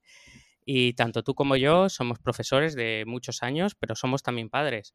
y 0.71 0.93
tanto 0.93 1.23
tú 1.23 1.35
como 1.35 1.57
yo 1.57 1.89
somos 1.89 2.19
profesores 2.19 2.75
de 2.75 3.05
muchos 3.07 3.43
años, 3.43 3.75
pero 3.75 3.95
somos 3.95 4.23
también 4.23 4.51
padres. 4.51 4.95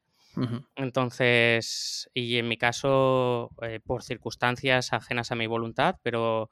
Entonces, 0.76 2.10
y 2.14 2.38
en 2.38 2.48
mi 2.48 2.56
caso, 2.56 3.50
eh, 3.62 3.80
por 3.84 4.02
circunstancias 4.02 4.92
ajenas 4.92 5.32
a 5.32 5.34
mi 5.34 5.46
voluntad, 5.46 5.96
pero 6.02 6.50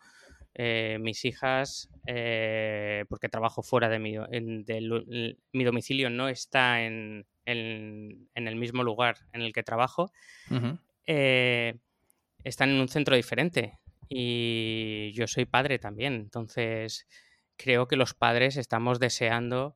eh, 0.55 0.99
mis 1.01 1.25
hijas, 1.25 1.89
eh, 2.07 3.05
porque 3.09 3.29
trabajo 3.29 3.63
fuera 3.63 3.89
de 3.89 3.99
mi, 3.99 4.15
mi 5.53 5.65
domicilio, 5.65 6.11
no 6.11 6.29
está 6.29 6.83
en, 6.83 7.27
el 7.45 8.57
mismo 8.57 8.83
lugar 8.83 9.19
en 9.33 9.43
el 9.43 9.53
que 9.53 9.63
trabajo, 9.63 10.11
están 11.07 12.71
en 12.71 12.81
un 12.81 12.89
centro 12.89 13.15
diferente 13.15 13.79
y 14.09 15.13
yo 15.15 15.27
soy 15.27 15.45
padre 15.45 15.79
también, 15.79 16.15
entonces 16.15 17.07
creo 17.57 17.87
que 17.87 17.97
los 17.97 18.15
padres 18.15 18.57
estamos 18.57 18.99
deseando 18.99 19.75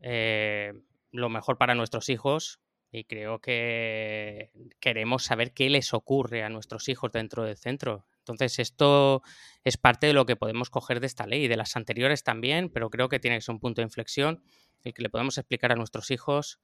eh, 0.00 0.72
lo 1.10 1.28
mejor 1.28 1.58
para 1.58 1.74
nuestros 1.74 2.08
hijos 2.08 2.60
y 2.92 3.04
creo 3.04 3.40
que 3.40 4.50
queremos 4.80 5.24
saber 5.24 5.52
qué 5.52 5.68
les 5.68 5.92
ocurre 5.92 6.44
a 6.44 6.48
nuestros 6.48 6.88
hijos 6.88 7.10
dentro 7.12 7.44
del 7.44 7.56
centro. 7.56 8.06
Entonces 8.18 8.58
esto 8.58 9.22
es 9.64 9.76
parte 9.76 10.06
de 10.06 10.12
lo 10.12 10.26
que 10.26 10.36
podemos 10.36 10.70
coger 10.70 11.00
de 11.00 11.06
esta 11.06 11.26
ley 11.26 11.44
y 11.44 11.48
de 11.48 11.56
las 11.56 11.76
anteriores 11.76 12.22
también, 12.22 12.70
pero 12.70 12.90
creo 12.90 13.08
que 13.08 13.20
tiene 13.20 13.36
que 13.36 13.42
ser 13.42 13.54
un 13.54 13.60
punto 13.60 13.80
de 13.80 13.86
inflexión 13.86 14.42
el 14.84 14.94
que 14.94 15.02
le 15.02 15.10
podemos 15.10 15.36
explicar 15.36 15.72
a 15.72 15.76
nuestros 15.76 16.10
hijos, 16.10 16.60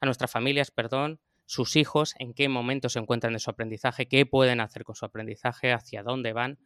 a 0.00 0.06
nuestras 0.06 0.30
familias, 0.30 0.70
perdón, 0.70 1.20
sus 1.46 1.76
hijos, 1.76 2.14
en 2.18 2.34
qué 2.34 2.48
momento 2.48 2.88
se 2.88 2.98
encuentran 2.98 3.32
en 3.34 3.40
su 3.40 3.50
aprendizaje, 3.50 4.06
qué 4.06 4.26
pueden 4.26 4.60
hacer 4.60 4.84
con 4.84 4.94
su 4.94 5.04
aprendizaje, 5.04 5.72
hacia 5.72 6.02
dónde 6.02 6.32
van, 6.32 6.58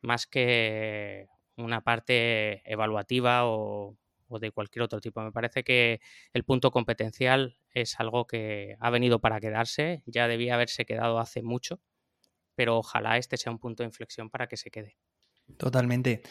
más 0.00 0.26
que 0.26 1.28
una 1.56 1.82
parte 1.82 2.62
evaluativa 2.70 3.46
o, 3.46 3.96
de 4.40 4.50
cualquier 4.50 4.82
otro 4.82 5.00
tipo. 5.00 5.22
Me 5.22 5.30
parece 5.30 5.62
que 5.62 6.00
el 6.32 6.42
punto 6.42 6.72
competencial 6.72 7.56
es 7.70 8.00
algo 8.00 8.26
que 8.26 8.76
ha 8.80 8.90
venido 8.90 9.20
para 9.20 9.38
quedarse, 9.38 10.02
ya 10.06 10.26
debía 10.26 10.54
haberse 10.54 10.84
quedado 10.84 11.20
hace 11.20 11.42
mucho, 11.42 11.80
pero 12.56 12.78
ojalá 12.78 13.16
este 13.16 13.36
sea 13.36 13.52
un 13.52 13.60
punto 13.60 13.84
de 13.84 13.88
inflexión 13.88 14.30
para 14.30 14.48
que 14.48 14.56
se 14.56 14.70
quede. 14.70 14.96
Totalmente. 15.56 16.22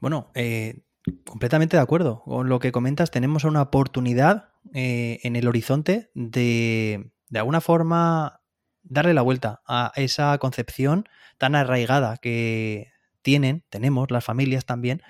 Bueno, 0.00 0.30
eh, 0.34 0.82
completamente 1.24 1.76
de 1.76 1.82
acuerdo 1.82 2.22
con 2.24 2.48
lo 2.48 2.58
que 2.58 2.72
comentas. 2.72 3.10
Tenemos 3.10 3.44
una 3.44 3.62
oportunidad 3.62 4.50
eh, 4.74 5.20
en 5.22 5.36
el 5.36 5.46
horizonte 5.48 6.10
de 6.14 7.12
de 7.28 7.38
alguna 7.38 7.60
forma 7.60 8.40
darle 8.82 9.14
la 9.14 9.22
vuelta 9.22 9.62
a 9.66 9.92
esa 9.96 10.36
concepción 10.38 11.08
tan 11.38 11.54
arraigada 11.54 12.16
que 12.18 12.92
tienen, 13.22 13.64
tenemos 13.68 14.10
las 14.10 14.24
familias 14.24 14.64
también, 14.64 15.02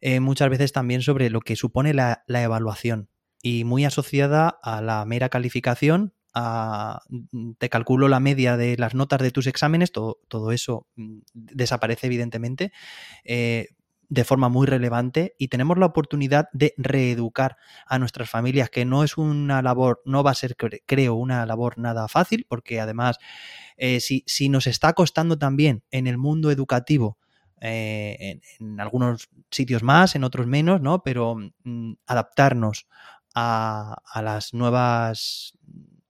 eh, 0.00 0.20
muchas 0.20 0.48
veces 0.48 0.72
también 0.72 1.02
sobre 1.02 1.30
lo 1.30 1.40
que 1.40 1.56
supone 1.56 1.94
la, 1.94 2.24
evaluación 2.28 3.08
y 3.42 3.64
muy 3.64 3.84
asociada 3.84 4.48
a 4.62 4.80
la 4.80 5.04
mera 5.04 5.28
calificación, 5.28 6.14
a, 6.34 7.02
te 7.58 7.68
calculo 7.68 8.08
la 8.08 8.20
media 8.20 8.56
de 8.56 8.76
las 8.76 8.94
notas 8.94 9.20
de 9.20 9.30
tus 9.30 9.46
exámenes, 9.46 9.92
todo, 9.92 10.20
todo 10.28 10.52
eso 10.52 10.86
mm, 10.96 11.18
desaparece 11.34 12.06
evidentemente. 12.06 12.72
Eh, 13.24 13.68
de 14.12 14.24
forma 14.24 14.50
muy 14.50 14.66
relevante 14.66 15.34
y 15.38 15.48
tenemos 15.48 15.78
la 15.78 15.86
oportunidad 15.86 16.50
de 16.52 16.74
reeducar 16.76 17.56
a 17.86 17.98
nuestras 17.98 18.28
familias, 18.28 18.68
que 18.68 18.84
no 18.84 19.04
es 19.04 19.16
una 19.16 19.62
labor, 19.62 20.02
no 20.04 20.22
va 20.22 20.32
a 20.32 20.34
ser, 20.34 20.54
creo, 20.54 21.14
una 21.14 21.46
labor 21.46 21.78
nada 21.78 22.06
fácil, 22.08 22.44
porque 22.46 22.78
además, 22.78 23.16
eh, 23.78 24.00
si, 24.00 24.22
si, 24.26 24.50
nos 24.50 24.66
está 24.66 24.92
costando 24.92 25.38
también 25.38 25.82
en 25.90 26.06
el 26.06 26.18
mundo 26.18 26.50
educativo, 26.50 27.16
eh, 27.62 28.38
en, 28.60 28.80
algunos 28.80 29.30
sitios 29.50 29.82
más, 29.82 30.14
en 30.14 30.24
otros 30.24 30.46
menos, 30.46 30.82
¿no? 30.82 31.02
Pero 31.02 31.34
mm, 31.64 31.94
adaptarnos 32.06 32.86
a, 33.34 33.96
a 34.12 34.20
las 34.20 34.52
nuevas 34.52 35.54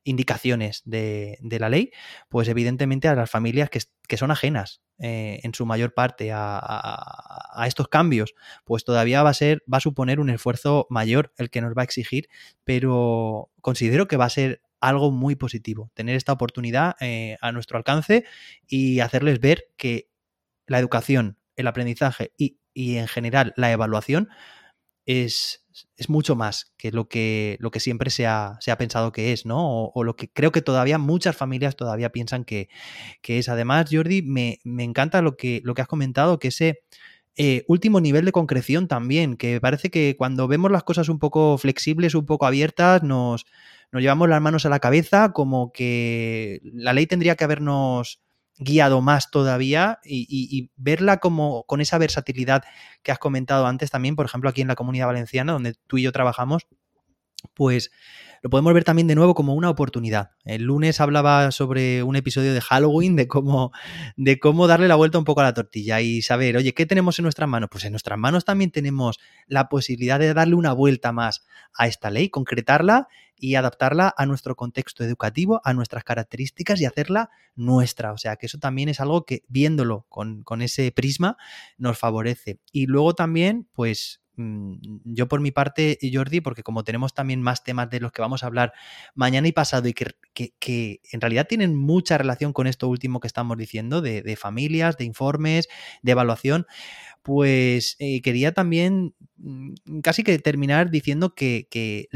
indicaciones 0.04 0.82
de, 0.84 1.38
la 1.42 1.68
ley, 1.68 1.90
pues 2.28 2.48
evidentemente 2.48 3.08
a 3.08 3.14
las 3.14 3.30
familias 3.30 3.70
que, 3.70 4.16
son 4.16 4.30
ajenas 4.30 4.82
eh, 5.04 5.40
en 5.42 5.52
su 5.52 5.66
mayor 5.66 5.94
parte 5.94 6.30
a, 6.32 7.64
estos 7.66 7.88
cambios, 7.88 8.34
pues 8.64 8.84
todavía 8.84 9.24
va 9.24 9.30
a 9.30 9.34
ser, 9.34 9.64
va 9.72 9.78
a 9.78 9.80
suponer 9.80 10.20
un 10.20 10.30
esfuerzo 10.30 10.86
mayor 10.90 11.32
el 11.38 11.50
que 11.50 11.60
nos 11.60 11.72
va 11.72 11.82
a 11.82 11.84
exigir, 11.84 12.28
pero 12.62 13.50
considero 13.60 14.06
que 14.06 14.16
va 14.16 14.26
a 14.26 14.30
ser 14.30 14.62
algo 14.80 15.10
muy 15.10 15.34
positivo, 15.34 15.90
tener 15.94 16.14
esta 16.14 16.32
oportunidad 16.32 16.94
eh, 17.00 17.36
a 17.40 17.50
nuestro 17.50 17.78
alcance 17.78 18.24
y 18.68 19.00
hacerles 19.00 19.40
ver 19.40 19.64
que 19.76 20.08
la 20.68 20.78
educación, 20.78 21.36
el 21.56 21.66
aprendizaje 21.66 22.32
y, 22.36 22.58
en 22.74 23.08
general 23.08 23.54
la 23.56 23.72
evaluación 23.72 24.28
es, 25.04 25.61
es, 25.96 26.08
mucho 26.08 26.36
más 26.36 26.72
que 26.76 26.90
lo 26.90 27.08
que, 27.08 27.56
lo 27.60 27.70
que 27.70 27.80
siempre 27.80 28.10
se 28.10 28.26
ha, 28.26 28.56
se 28.60 28.70
ha 28.70 28.78
pensado 28.78 29.12
que 29.12 29.32
es, 29.32 29.46
¿no? 29.46 29.86
O, 29.86 30.04
lo 30.04 30.16
que 30.16 30.30
creo 30.30 30.52
que 30.52 30.62
todavía 30.62 30.98
muchas 30.98 31.36
familias 31.36 31.76
todavía 31.76 32.10
piensan 32.10 32.44
que, 32.44 32.68
es. 33.22 33.48
Además, 33.48 33.86
Jordi, 33.90 34.22
me, 34.22 34.60
me, 34.64 34.84
encanta 34.84 35.22
lo 35.22 35.36
que, 35.36 35.60
lo 35.64 35.74
que 35.74 35.82
has 35.82 35.88
comentado, 35.88 36.38
que 36.38 36.48
ese 36.48 36.80
eh, 37.36 37.64
último 37.66 38.00
nivel 38.00 38.24
de 38.26 38.32
concreción 38.32 38.88
también, 38.88 39.36
que 39.36 39.60
parece 39.60 39.90
que 39.90 40.16
cuando 40.18 40.48
vemos 40.48 40.70
las 40.70 40.84
cosas 40.84 41.08
un 41.08 41.18
poco 41.18 41.56
flexibles, 41.56 42.14
un 42.14 42.26
poco 42.26 42.46
abiertas, 42.46 43.02
nos, 43.02 43.46
nos 43.90 44.02
llevamos 44.02 44.28
las 44.28 44.42
manos 44.42 44.66
a 44.66 44.68
la 44.68 44.80
cabeza, 44.80 45.32
como 45.32 45.72
que 45.72 46.60
la 46.62 46.92
ley 46.92 47.06
tendría 47.06 47.36
que 47.36 47.44
habernos 47.44 48.20
guiado 48.58 49.00
más 49.00 49.30
todavía 49.30 49.98
y, 50.04 50.70
verla 50.76 51.18
como 51.18 51.64
con 51.64 51.80
esa 51.80 51.98
versatilidad 51.98 52.62
que 53.02 53.12
has 53.12 53.18
comentado 53.18 53.66
antes 53.66 53.90
también, 53.90 54.16
por 54.16 54.26
ejemplo, 54.26 54.50
aquí 54.50 54.60
en 54.60 54.68
la 54.68 54.74
comunidad 54.74 55.06
valenciana, 55.06 55.52
donde 55.52 55.74
tú 55.86 55.98
y 55.98 56.02
yo 56.02 56.12
trabajamos, 56.12 56.66
pues 57.54 57.90
lo 58.42 58.50
podemos 58.50 58.74
ver 58.74 58.82
también 58.82 59.06
de 59.06 59.14
nuevo 59.14 59.34
como 59.36 59.54
una 59.54 59.70
oportunidad. 59.70 60.32
El 60.44 60.64
lunes 60.64 61.00
hablaba 61.00 61.52
sobre 61.52 62.02
un 62.02 62.16
episodio 62.16 62.52
de 62.52 62.60
Halloween, 62.60 63.14
de 63.14 63.28
cómo, 63.28 63.70
de 64.16 64.40
cómo 64.40 64.66
darle 64.66 64.88
la 64.88 64.96
vuelta 64.96 65.16
un 65.18 65.24
poco 65.24 65.42
a 65.42 65.44
la 65.44 65.54
tortilla 65.54 66.00
y 66.00 66.22
saber, 66.22 66.56
oye, 66.56 66.74
¿qué 66.74 66.84
tenemos 66.84 67.20
en 67.20 67.22
nuestras 67.22 67.48
manos? 67.48 67.68
Pues 67.70 67.84
en 67.84 67.92
nuestras 67.92 68.18
manos 68.18 68.44
también 68.44 68.72
tenemos 68.72 69.20
la 69.46 69.68
posibilidad 69.68 70.18
de 70.18 70.34
darle 70.34 70.56
una 70.56 70.72
vuelta 70.72 71.12
más 71.12 71.46
a 71.72 71.86
esta 71.86 72.10
ley, 72.10 72.30
concretarla 72.30 73.06
y 73.36 73.54
adaptarla 73.54 74.12
a 74.16 74.26
nuestro 74.26 74.56
contexto 74.56 75.04
educativo, 75.04 75.60
a 75.64 75.72
nuestras 75.72 76.02
características 76.02 76.80
y 76.80 76.84
hacerla 76.84 77.30
nuestra. 77.54 78.12
O 78.12 78.18
sea 78.18 78.34
que 78.36 78.46
eso 78.46 78.58
también 78.58 78.88
es 78.88 78.98
algo 78.98 79.24
que 79.24 79.44
viéndolo 79.46 80.06
con, 80.08 80.42
con 80.42 80.62
ese 80.62 80.90
prisma 80.90 81.36
nos 81.78 81.96
favorece. 81.96 82.58
Y 82.72 82.86
luego 82.86 83.14
también, 83.14 83.68
pues 83.72 84.21
yo 85.04 85.28
por 85.28 85.40
mi 85.40 85.50
parte, 85.50 85.98
Jordi, 86.12 86.40
porque 86.40 86.62
como 86.62 86.84
tenemos 86.84 87.14
también 87.14 87.42
más 87.42 87.64
temas 87.64 87.90
de 87.90 88.00
los 88.00 88.12
que 88.12 88.22
vamos 88.22 88.42
a 88.42 88.46
hablar 88.46 88.72
mañana 89.14 89.48
y 89.48 89.52
pasado 89.52 89.88
y 89.88 89.94
que, 89.94 91.00
en 91.12 91.20
realidad 91.20 91.46
tienen 91.48 91.76
mucha 91.76 92.18
relación 92.18 92.52
con 92.52 92.66
esto 92.66 92.88
último 92.88 93.20
que 93.20 93.26
estamos 93.26 93.56
diciendo, 93.56 94.00
de, 94.00 94.36
familias, 94.36 94.96
de 94.96 95.04
informes, 95.04 95.68
de 96.02 96.12
evaluación, 96.12 96.66
pues 97.22 97.96
eh, 97.98 98.20
quería 98.22 98.52
también 98.52 99.14
mm, 99.36 100.00
casi 100.02 100.22
que 100.24 100.38
terminar 100.38 100.90
diciendo 100.90 101.34
que, 101.34 101.68
que 101.70 102.08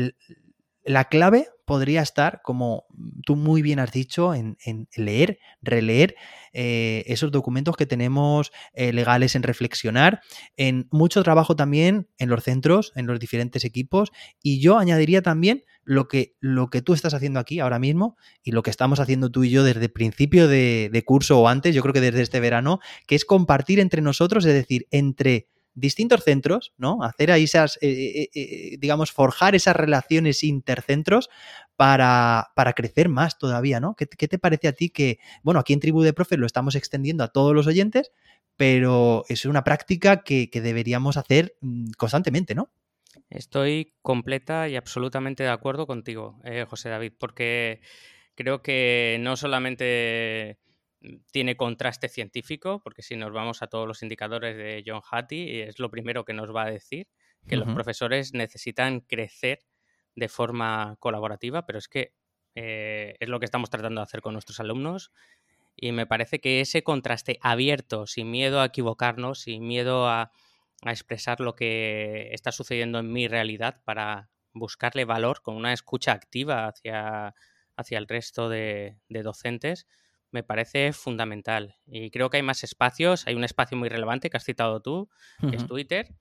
la 0.84 1.04
clave 1.04 1.48
podría 1.66 2.00
estar, 2.00 2.40
como 2.42 2.86
tú 3.24 3.36
muy 3.36 3.60
bien 3.60 3.80
has 3.80 3.92
dicho, 3.92 4.32
en, 4.34 4.56
leer, 4.96 5.38
releer 5.60 6.14
eh, 6.52 7.04
esos 7.06 7.30
documentos 7.32 7.76
que 7.76 7.84
tenemos 7.84 8.52
eh, 8.72 8.92
legales, 8.92 9.34
en 9.34 9.42
reflexionar, 9.42 10.20
en 10.56 10.88
mucho 10.90 11.22
trabajo 11.22 11.56
también 11.56 12.08
en 12.18 12.30
los 12.30 12.44
centros, 12.44 12.92
en 12.94 13.06
los 13.06 13.18
diferentes 13.18 13.64
equipos. 13.64 14.12
Y 14.42 14.60
yo 14.60 14.78
añadiría 14.78 15.20
también 15.20 15.64
lo 15.82 16.08
que, 16.08 16.36
lo 16.40 16.70
que 16.70 16.82
tú 16.82 16.94
estás 16.94 17.14
haciendo 17.14 17.40
aquí 17.40 17.60
ahora 17.60 17.78
mismo 17.78 18.16
y 18.42 18.52
lo 18.52 18.62
que 18.62 18.70
estamos 18.70 19.00
haciendo 19.00 19.30
tú 19.30 19.44
y 19.44 19.50
yo 19.50 19.64
desde 19.64 19.88
principio 19.88 20.48
de 20.48 21.02
curso 21.04 21.40
o 21.40 21.48
antes, 21.48 21.74
yo 21.74 21.82
creo 21.82 21.92
que 21.92 22.00
desde 22.00 22.22
este 22.22 22.40
verano, 22.40 22.78
que 23.06 23.16
es 23.16 23.24
compartir 23.24 23.80
entre 23.80 24.02
nosotros, 24.02 24.44
es 24.44 24.54
decir, 24.54 24.86
entre 24.90 25.48
distintos 25.76 26.24
centros, 26.24 26.72
¿no? 26.78 27.02
Hacer 27.04 27.30
ahí 27.30 27.44
esas, 27.44 27.76
eh, 27.82 27.90
eh, 27.90 28.30
eh, 28.34 28.76
digamos, 28.78 29.12
forjar 29.12 29.54
esas 29.54 29.76
relaciones 29.76 30.42
intercentros 30.42 31.28
para, 31.76 32.48
para, 32.56 32.72
crecer 32.72 33.08
más 33.08 33.38
todavía, 33.38 33.78
¿no? 33.78 33.94
¿Qué, 33.94 34.06
te 34.06 34.38
parece 34.38 34.68
a 34.68 34.72
ti 34.72 34.88
que, 34.88 35.18
bueno, 35.42 35.60
aquí 35.60 35.74
en 35.74 35.80
Tribu 35.80 36.02
de 36.02 36.14
Profes 36.14 36.38
lo 36.38 36.46
estamos 36.46 36.74
extendiendo 36.74 37.22
a 37.22 37.28
todos 37.28 37.54
los 37.54 37.66
oyentes, 37.66 38.10
pero 38.56 39.24
es 39.28 39.44
una 39.44 39.62
práctica 39.62 40.22
que, 40.22 40.48
que 40.50 40.62
deberíamos 40.62 41.18
hacer 41.18 41.54
mm, 41.60 41.90
constantemente, 41.98 42.54
¿no? 42.54 42.70
Estoy 43.28 43.92
completa 44.02 44.68
y 44.68 44.76
absolutamente 44.76 45.42
de 45.42 45.50
acuerdo 45.50 45.86
contigo, 45.86 46.40
José 46.68 46.90
David, 46.90 47.12
porque 47.18 47.80
creo 48.36 48.62
que 48.62 49.18
no 49.20 49.36
solamente 49.36 50.58
tiene 51.30 51.56
contraste 51.56 52.08
científico, 52.08 52.80
porque 52.82 53.02
si 53.02 53.16
nos 53.16 53.32
vamos 53.32 53.62
a 53.62 53.66
todos 53.66 53.86
los 53.86 54.02
indicadores 54.02 54.56
de 54.56 54.82
John 54.86 55.02
Hattie, 55.10 55.68
es 55.68 55.78
lo 55.78 55.90
primero 55.90 56.24
que 56.24 56.32
nos 56.32 56.54
va 56.54 56.64
a 56.64 56.70
decir, 56.70 57.08
que 57.46 57.56
los 57.56 57.72
profesores 57.72 58.34
necesitan 58.34 59.00
crecer 59.00 59.60
de 60.16 60.28
forma 60.28 60.96
colaborativa, 60.98 61.64
pero 61.64 61.78
es 61.78 61.88
que 61.88 62.12
eh, 62.54 63.14
es 63.20 63.28
lo 63.28 63.38
que 63.38 63.44
estamos 63.44 63.70
tratando 63.70 64.00
de 64.00 64.04
hacer 64.04 64.20
con 64.20 64.32
nuestros 64.32 64.58
alumnos 64.60 65.12
y 65.76 65.92
me 65.92 66.06
parece 66.06 66.40
que 66.40 66.60
ese 66.60 66.82
contraste 66.82 67.38
abierto, 67.42 68.06
sin 68.06 68.30
miedo 68.30 68.60
a 68.60 68.66
equivocarnos, 68.66 69.40
sin 69.40 69.66
miedo 69.66 70.08
a, 70.08 70.32
expresar 70.82 71.40
lo 71.40 71.56
que 71.56 72.28
está 72.32 72.52
sucediendo 72.52 72.98
en 72.98 73.10
mi 73.10 73.28
realidad 73.28 73.82
para 73.84 74.28
buscarle 74.52 75.06
valor 75.06 75.40
con 75.42 75.56
una 75.56 75.72
escucha 75.72 76.12
activa 76.12 76.66
hacia, 76.68 77.34
hacia 77.76 77.98
el 77.98 78.06
resto 78.06 78.50
de 78.50 78.98
docentes, 79.08 79.86
me 80.30 80.42
parece 80.42 80.92
fundamental. 80.92 81.76
Y 81.86 82.10
creo 82.10 82.30
que 82.30 82.38
hay 82.38 82.42
más 82.42 82.64
espacios. 82.64 83.26
Hay 83.26 83.34
un 83.34 83.44
espacio 83.44 83.76
muy 83.76 83.88
relevante 83.88 84.30
que 84.30 84.36
has 84.36 84.44
citado 84.44 84.80
tú, 84.80 85.08
que 85.50 85.56
es 85.56 85.66
Twitter. 85.66 86.14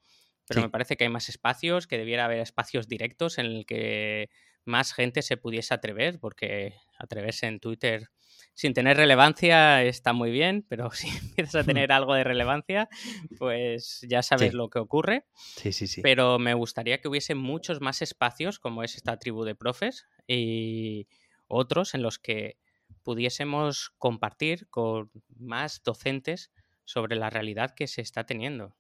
Pero 0.48 0.62
me 0.62 0.70
parece 0.70 0.96
que 0.96 1.06
hay 1.06 1.10
más 1.10 1.28
espacios, 1.28 1.88
que 1.88 1.98
debiera 1.98 2.26
haber 2.26 2.40
espacios 2.40 2.88
directos 2.88 3.40
en 3.40 3.48
el 3.48 3.66
que 3.66 4.30
más 4.64 4.94
gente 4.94 5.24
se 5.24 5.38
pudiese 5.38 5.74
atrever, 5.74 6.20
porque 6.20 6.76
atreverse 7.00 7.48
en 7.48 7.60
Twitter 7.60 8.10
sin 8.56 8.74
tener 8.74 8.96
relevancia 8.96 9.84
está 9.84 10.14
muy 10.14 10.32
bien, 10.32 10.66
pero 10.68 10.90
si 10.92 11.10
empiezas 11.10 11.56
a 11.56 11.64
tener 11.64 11.92
algo 11.92 12.16
de 12.16 12.24
relevancia, 12.24 12.90
pues 13.38 14.06
ya 14.10 14.24
sabes 14.24 14.54
lo 14.54 14.70
que 14.70 14.80
ocurre. 14.80 15.26
Sí, 15.36 15.72
sí, 15.72 15.88
sí. 15.88 16.02
Pero 16.02 16.40
me 16.40 16.54
gustaría 16.54 17.00
que 17.00 17.08
hubiese 17.08 17.36
muchos 17.36 17.82
más 17.82 18.02
espacios, 18.02 18.60
como 18.60 18.82
es 18.82 18.96
esta 18.96 19.20
tribu 19.20 19.44
de 19.44 19.56
profes, 19.56 20.08
y 20.26 21.08
otros 21.48 21.94
en 21.94 22.02
los 22.02 22.18
que 22.18 22.58
pudiésemos 23.06 23.92
compartir 24.00 24.68
con 24.70 25.12
más 25.38 25.84
docentes 25.84 26.52
sobre 26.86 27.16
la 27.16 27.30
realidad 27.30 27.76
que 27.76 27.86
se 27.86 28.02
está 28.02 28.26
teniendo. 28.26 28.76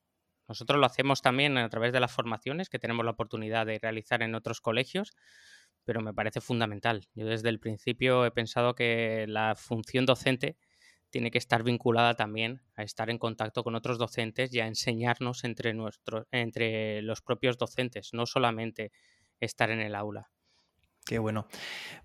Nosotros 0.47 0.79
lo 0.79 0.85
hacemos 0.87 1.21
también 1.21 1.57
a 1.57 1.69
través 1.69 1.93
de 1.93 1.99
las 1.99 2.11
formaciones 2.11 2.67
que 2.67 2.79
tenemos 2.79 3.05
la 3.05 3.11
oportunidad 3.11 3.67
de 3.67 3.77
realizar 3.77 4.23
en 4.23 4.33
otros 4.33 4.61
colegios, 4.61 5.13
pero 5.83 6.01
me 6.01 6.13
parece 6.13 6.41
fundamental. 6.41 7.07
Yo 7.13 7.27
desde 7.27 7.49
el 7.49 7.59
principio 7.59 8.25
he 8.25 8.31
pensado 8.31 8.73
que 8.73 9.25
la 9.27 9.55
función 9.55 10.07
docente 10.07 10.57
tiene 11.11 11.29
que 11.29 11.37
estar 11.37 11.61
vinculada 11.61 12.15
también 12.15 12.63
a 12.75 12.81
estar 12.81 13.11
en 13.11 13.19
contacto 13.19 13.63
con 13.63 13.75
otros 13.75 13.99
docentes 13.99 14.51
y 14.53 14.59
a 14.59 14.67
enseñarnos 14.67 15.43
entre, 15.43 15.75
nuestros, 15.75 16.25
entre 16.31 17.03
los 17.03 17.21
propios 17.21 17.59
docentes, 17.59 18.09
no 18.13 18.25
solamente 18.25 18.91
estar 19.39 19.69
en 19.69 19.81
el 19.81 19.93
aula. 19.93 20.31
Qué 21.05 21.19
bueno. 21.19 21.45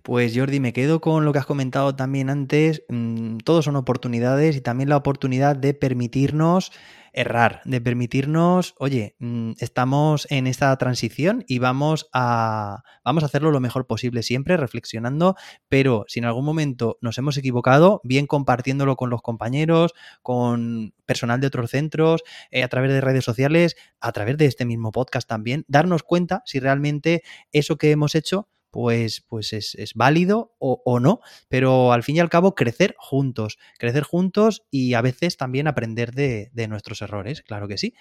Pues 0.03 0.37
Jordi, 0.37 0.61
me 0.61 0.75
quedo 0.75 1.01
con 1.01 1.25
lo 1.25 1.33
que 1.33 1.39
has 1.39 1.47
comentado 1.47 1.97
también 1.97 2.29
antes. 2.29 2.85
Mm, 2.91 3.39
todos 3.39 3.65
son 3.65 3.77
oportunidades 3.77 4.57
y 4.57 4.61
también 4.61 4.91
la 4.91 4.99
oportunidad 4.99 5.57
de 5.57 5.73
permitirnos 5.73 6.71
errar, 7.13 7.63
de 7.65 7.81
permitirnos, 7.81 8.75
oye, 8.79 9.17
mm, 9.19 9.53
estamos 9.59 10.27
en 10.31 10.47
esta 10.47 10.77
transición 10.77 11.45
y 11.49 11.59
vamos 11.59 12.09
a, 12.13 12.83
vamos 13.05 13.23
a 13.23 13.27
hacerlo 13.27 13.51
lo 13.51 13.61
mejor 13.61 13.87
posible 13.87 14.23
siempre, 14.23 14.57
reflexionando, 14.57 15.35
pero 15.69 16.05
si 16.07 16.21
en 16.21 16.27
algún 16.27 16.45
momento 16.45 16.99
nos 17.01 17.19
hemos 17.19 17.37
equivocado, 17.39 18.01
bien 18.05 18.27
compartiéndolo 18.27 18.97
con 18.97 19.11
los 19.11 19.23
compañeros, 19.23 19.95
con 20.23 20.95
personal 21.07 21.41
de 21.41 21.49
otros 21.49 21.71
centros, 21.71 22.23
eh, 22.51 22.63
a 22.63 22.69
través 22.69 22.93
de 22.93 23.01
redes 23.01 23.25
sociales, 23.25 23.77
a 24.01 24.13
través 24.13 24.37
de 24.37 24.47
este 24.47 24.67
mismo 24.67 24.93
podcast 24.93 25.29
también, 25.29 25.65
darnos 25.69 26.03
cuenta 26.03 26.43
si 26.45 26.61
realmente 26.61 27.23
eso 27.51 27.77
que 27.77 27.91
hemos 27.91 28.15
hecho 28.15 28.49
pues, 28.71 29.23
pues 29.29 29.53
es, 29.53 29.93
válido 29.95 30.55
o, 30.59 31.01
no, 31.01 31.21
pero 31.49 31.93
al 31.93 32.03
fin 32.03 32.17
y 32.17 32.21
al 32.21 32.31
cabo 32.31 32.55
crecer 32.55 32.95
juntos, 32.99 33.59
crecer 33.79 34.03
juntos 34.03 34.65
y 34.71 34.95
a 34.95 35.03
veces 35.03 35.37
también 35.37 35.67
aprender 35.67 36.13
de, 36.13 36.51
nuestros 36.69 37.03
errores, 37.03 37.43
claro 37.43 37.69
que 37.69 37.79
sí. 37.79 37.95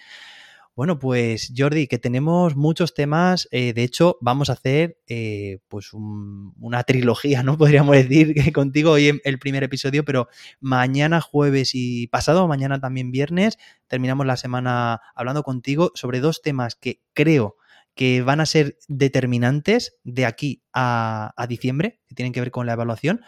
Bueno, 0.75 0.97
pues 0.97 1.51
Jordi, 1.57 1.87
que 1.87 1.97
tenemos 1.97 2.55
muchos 2.55 2.93
temas, 2.93 3.49
eh, 3.51 3.73
de 3.73 3.83
hecho 3.83 4.17
vamos 4.21 4.49
a 4.49 4.53
hacer 4.53 4.97
eh, 5.07 5.59
pues 5.67 5.89
una 5.93 6.83
trilogía, 6.83 7.43
¿no? 7.43 7.57
Podríamos 7.57 7.95
decir 7.95 8.33
que 8.33 8.53
contigo 8.53 8.91
hoy 8.91 9.19
el 9.23 9.39
primer 9.39 9.63
episodio, 9.63 10.05
pero 10.05 10.29
mañana 10.61 11.19
jueves 11.19 11.71
y 11.73 12.07
pasado 12.07 12.47
mañana 12.47 12.79
también 12.79 13.11
viernes 13.11 13.57
terminamos 13.87 14.25
la 14.25 14.37
semana 14.37 15.01
hablando 15.15 15.43
contigo 15.43 15.91
sobre 15.95 16.21
dos 16.21 16.41
temas 16.41 16.75
que 16.75 17.01
creo 17.13 17.57
que 17.99 18.21
van 18.21 18.39
a 18.39 18.45
ser 18.45 18.77
determinantes 18.87 19.97
de 20.05 20.25
aquí 20.25 20.63
a, 20.71 21.33
diciembre, 21.49 21.99
que 22.07 22.15
tienen 22.15 22.31
que 22.31 22.39
ver 22.39 22.49
con 22.49 22.65
la 22.65 22.71
evaluación. 22.71 23.19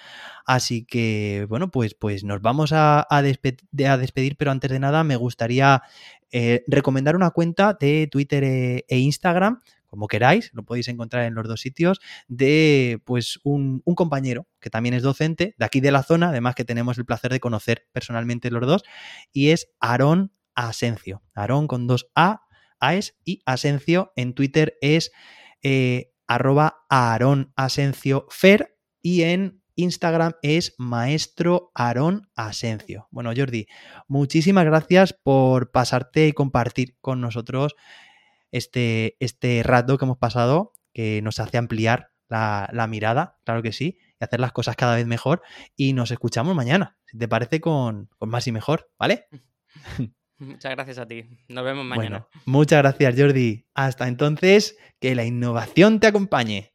Así 0.45 0.85
que, 0.85 1.45
bueno, 1.49 1.71
pues, 1.71 1.93
pues 1.93 2.23
nos 2.23 2.41
vamos 2.41 2.71
a, 2.73 3.05
despedir, 3.21 4.37
pero 4.37 4.49
antes 4.49 4.71
de 4.71 4.79
nada 4.79 5.03
me 5.03 5.17
gustaría 5.17 5.83
eh, 6.31 6.63
recomendar 6.67 7.17
una 7.17 7.31
cuenta 7.31 7.75
de 7.77 8.07
Twitter 8.09 8.45
e, 8.45 8.85
e 8.87 8.99
Instagram 8.99 9.59
como 9.87 10.07
queráis, 10.07 10.51
lo 10.53 10.63
podéis 10.63 10.87
encontrar 10.87 11.25
en 11.25 11.33
los 11.33 11.45
dos 11.49 11.59
sitios, 11.59 11.99
de 12.29 13.01
pues 13.03 13.41
un, 13.43 13.81
compañero 13.81 14.47
que 14.61 14.69
también 14.69 14.95
es 14.95 15.03
docente 15.03 15.53
de 15.57 15.65
aquí 15.65 15.81
de 15.81 15.91
la 15.91 16.01
zona, 16.01 16.29
además 16.29 16.55
que 16.55 16.63
tenemos 16.63 16.97
el 16.97 17.03
placer 17.03 17.29
de 17.29 17.41
conocer 17.41 17.89
personalmente 17.91 18.49
los 18.51 18.65
dos, 18.65 18.83
y 19.33 19.49
es 19.49 19.67
Aarón 19.81 20.31
Asencio. 20.55 21.23
Aarón 21.35 21.67
con 21.67 21.87
dos 21.87 22.07
A, 22.15 22.43
AES 22.81 23.17
y 23.23 23.41
Asencio 23.45 24.11
en 24.15 24.33
Twitter 24.33 24.77
es 24.81 25.11
eh, 25.63 26.11
arroba 26.27 26.83
Aarón 26.89 27.53
Asencio 27.55 28.27
Fer 28.29 28.77
y 29.01 29.23
en 29.23 29.61
Instagram 29.75 30.33
es 30.41 30.75
maestro 30.77 31.71
Aarón 31.75 32.29
Asencio. 32.35 33.07
Bueno, 33.11 33.31
Jordi, 33.35 33.67
muchísimas 34.07 34.65
gracias 34.65 35.13
por 35.13 35.71
pasarte 35.71 36.27
y 36.27 36.33
compartir 36.33 36.97
con 36.99 37.21
nosotros 37.21 37.75
este, 38.51 39.15
este 39.19 39.63
rato 39.63 39.97
que 39.97 40.05
hemos 40.05 40.17
pasado, 40.17 40.73
que 40.93 41.21
nos 41.21 41.39
hace 41.39 41.57
ampliar 41.57 42.11
la, 42.27 42.87
mirada, 42.89 43.39
claro 43.43 43.61
que 43.61 43.73
sí, 43.73 43.97
y 44.19 44.23
hacer 44.23 44.39
las 44.39 44.51
cosas 44.51 44.75
cada 44.75 44.95
vez 44.95 45.05
mejor. 45.05 45.41
Y 45.75 45.93
nos 45.93 46.11
escuchamos 46.11 46.55
mañana, 46.55 46.97
si 47.05 47.17
te 47.17 47.27
parece, 47.27 47.59
con, 47.59 48.09
más 48.19 48.47
y 48.47 48.51
mejor, 48.51 48.91
¿vale? 48.97 49.27
Muchas 50.41 50.71
gracias 50.71 50.97
a 50.97 51.05
ti. 51.05 51.23
Nos 51.49 51.63
vemos 51.63 51.85
mañana. 51.85 52.27
muchas 52.45 52.79
gracias, 52.79 53.15
Jordi. 53.15 53.67
Hasta 53.75 54.07
entonces, 54.07 54.75
que 54.99 55.13
la 55.13 55.23
innovación 55.23 55.99
te 55.99 56.07
acompañe. 56.07 56.70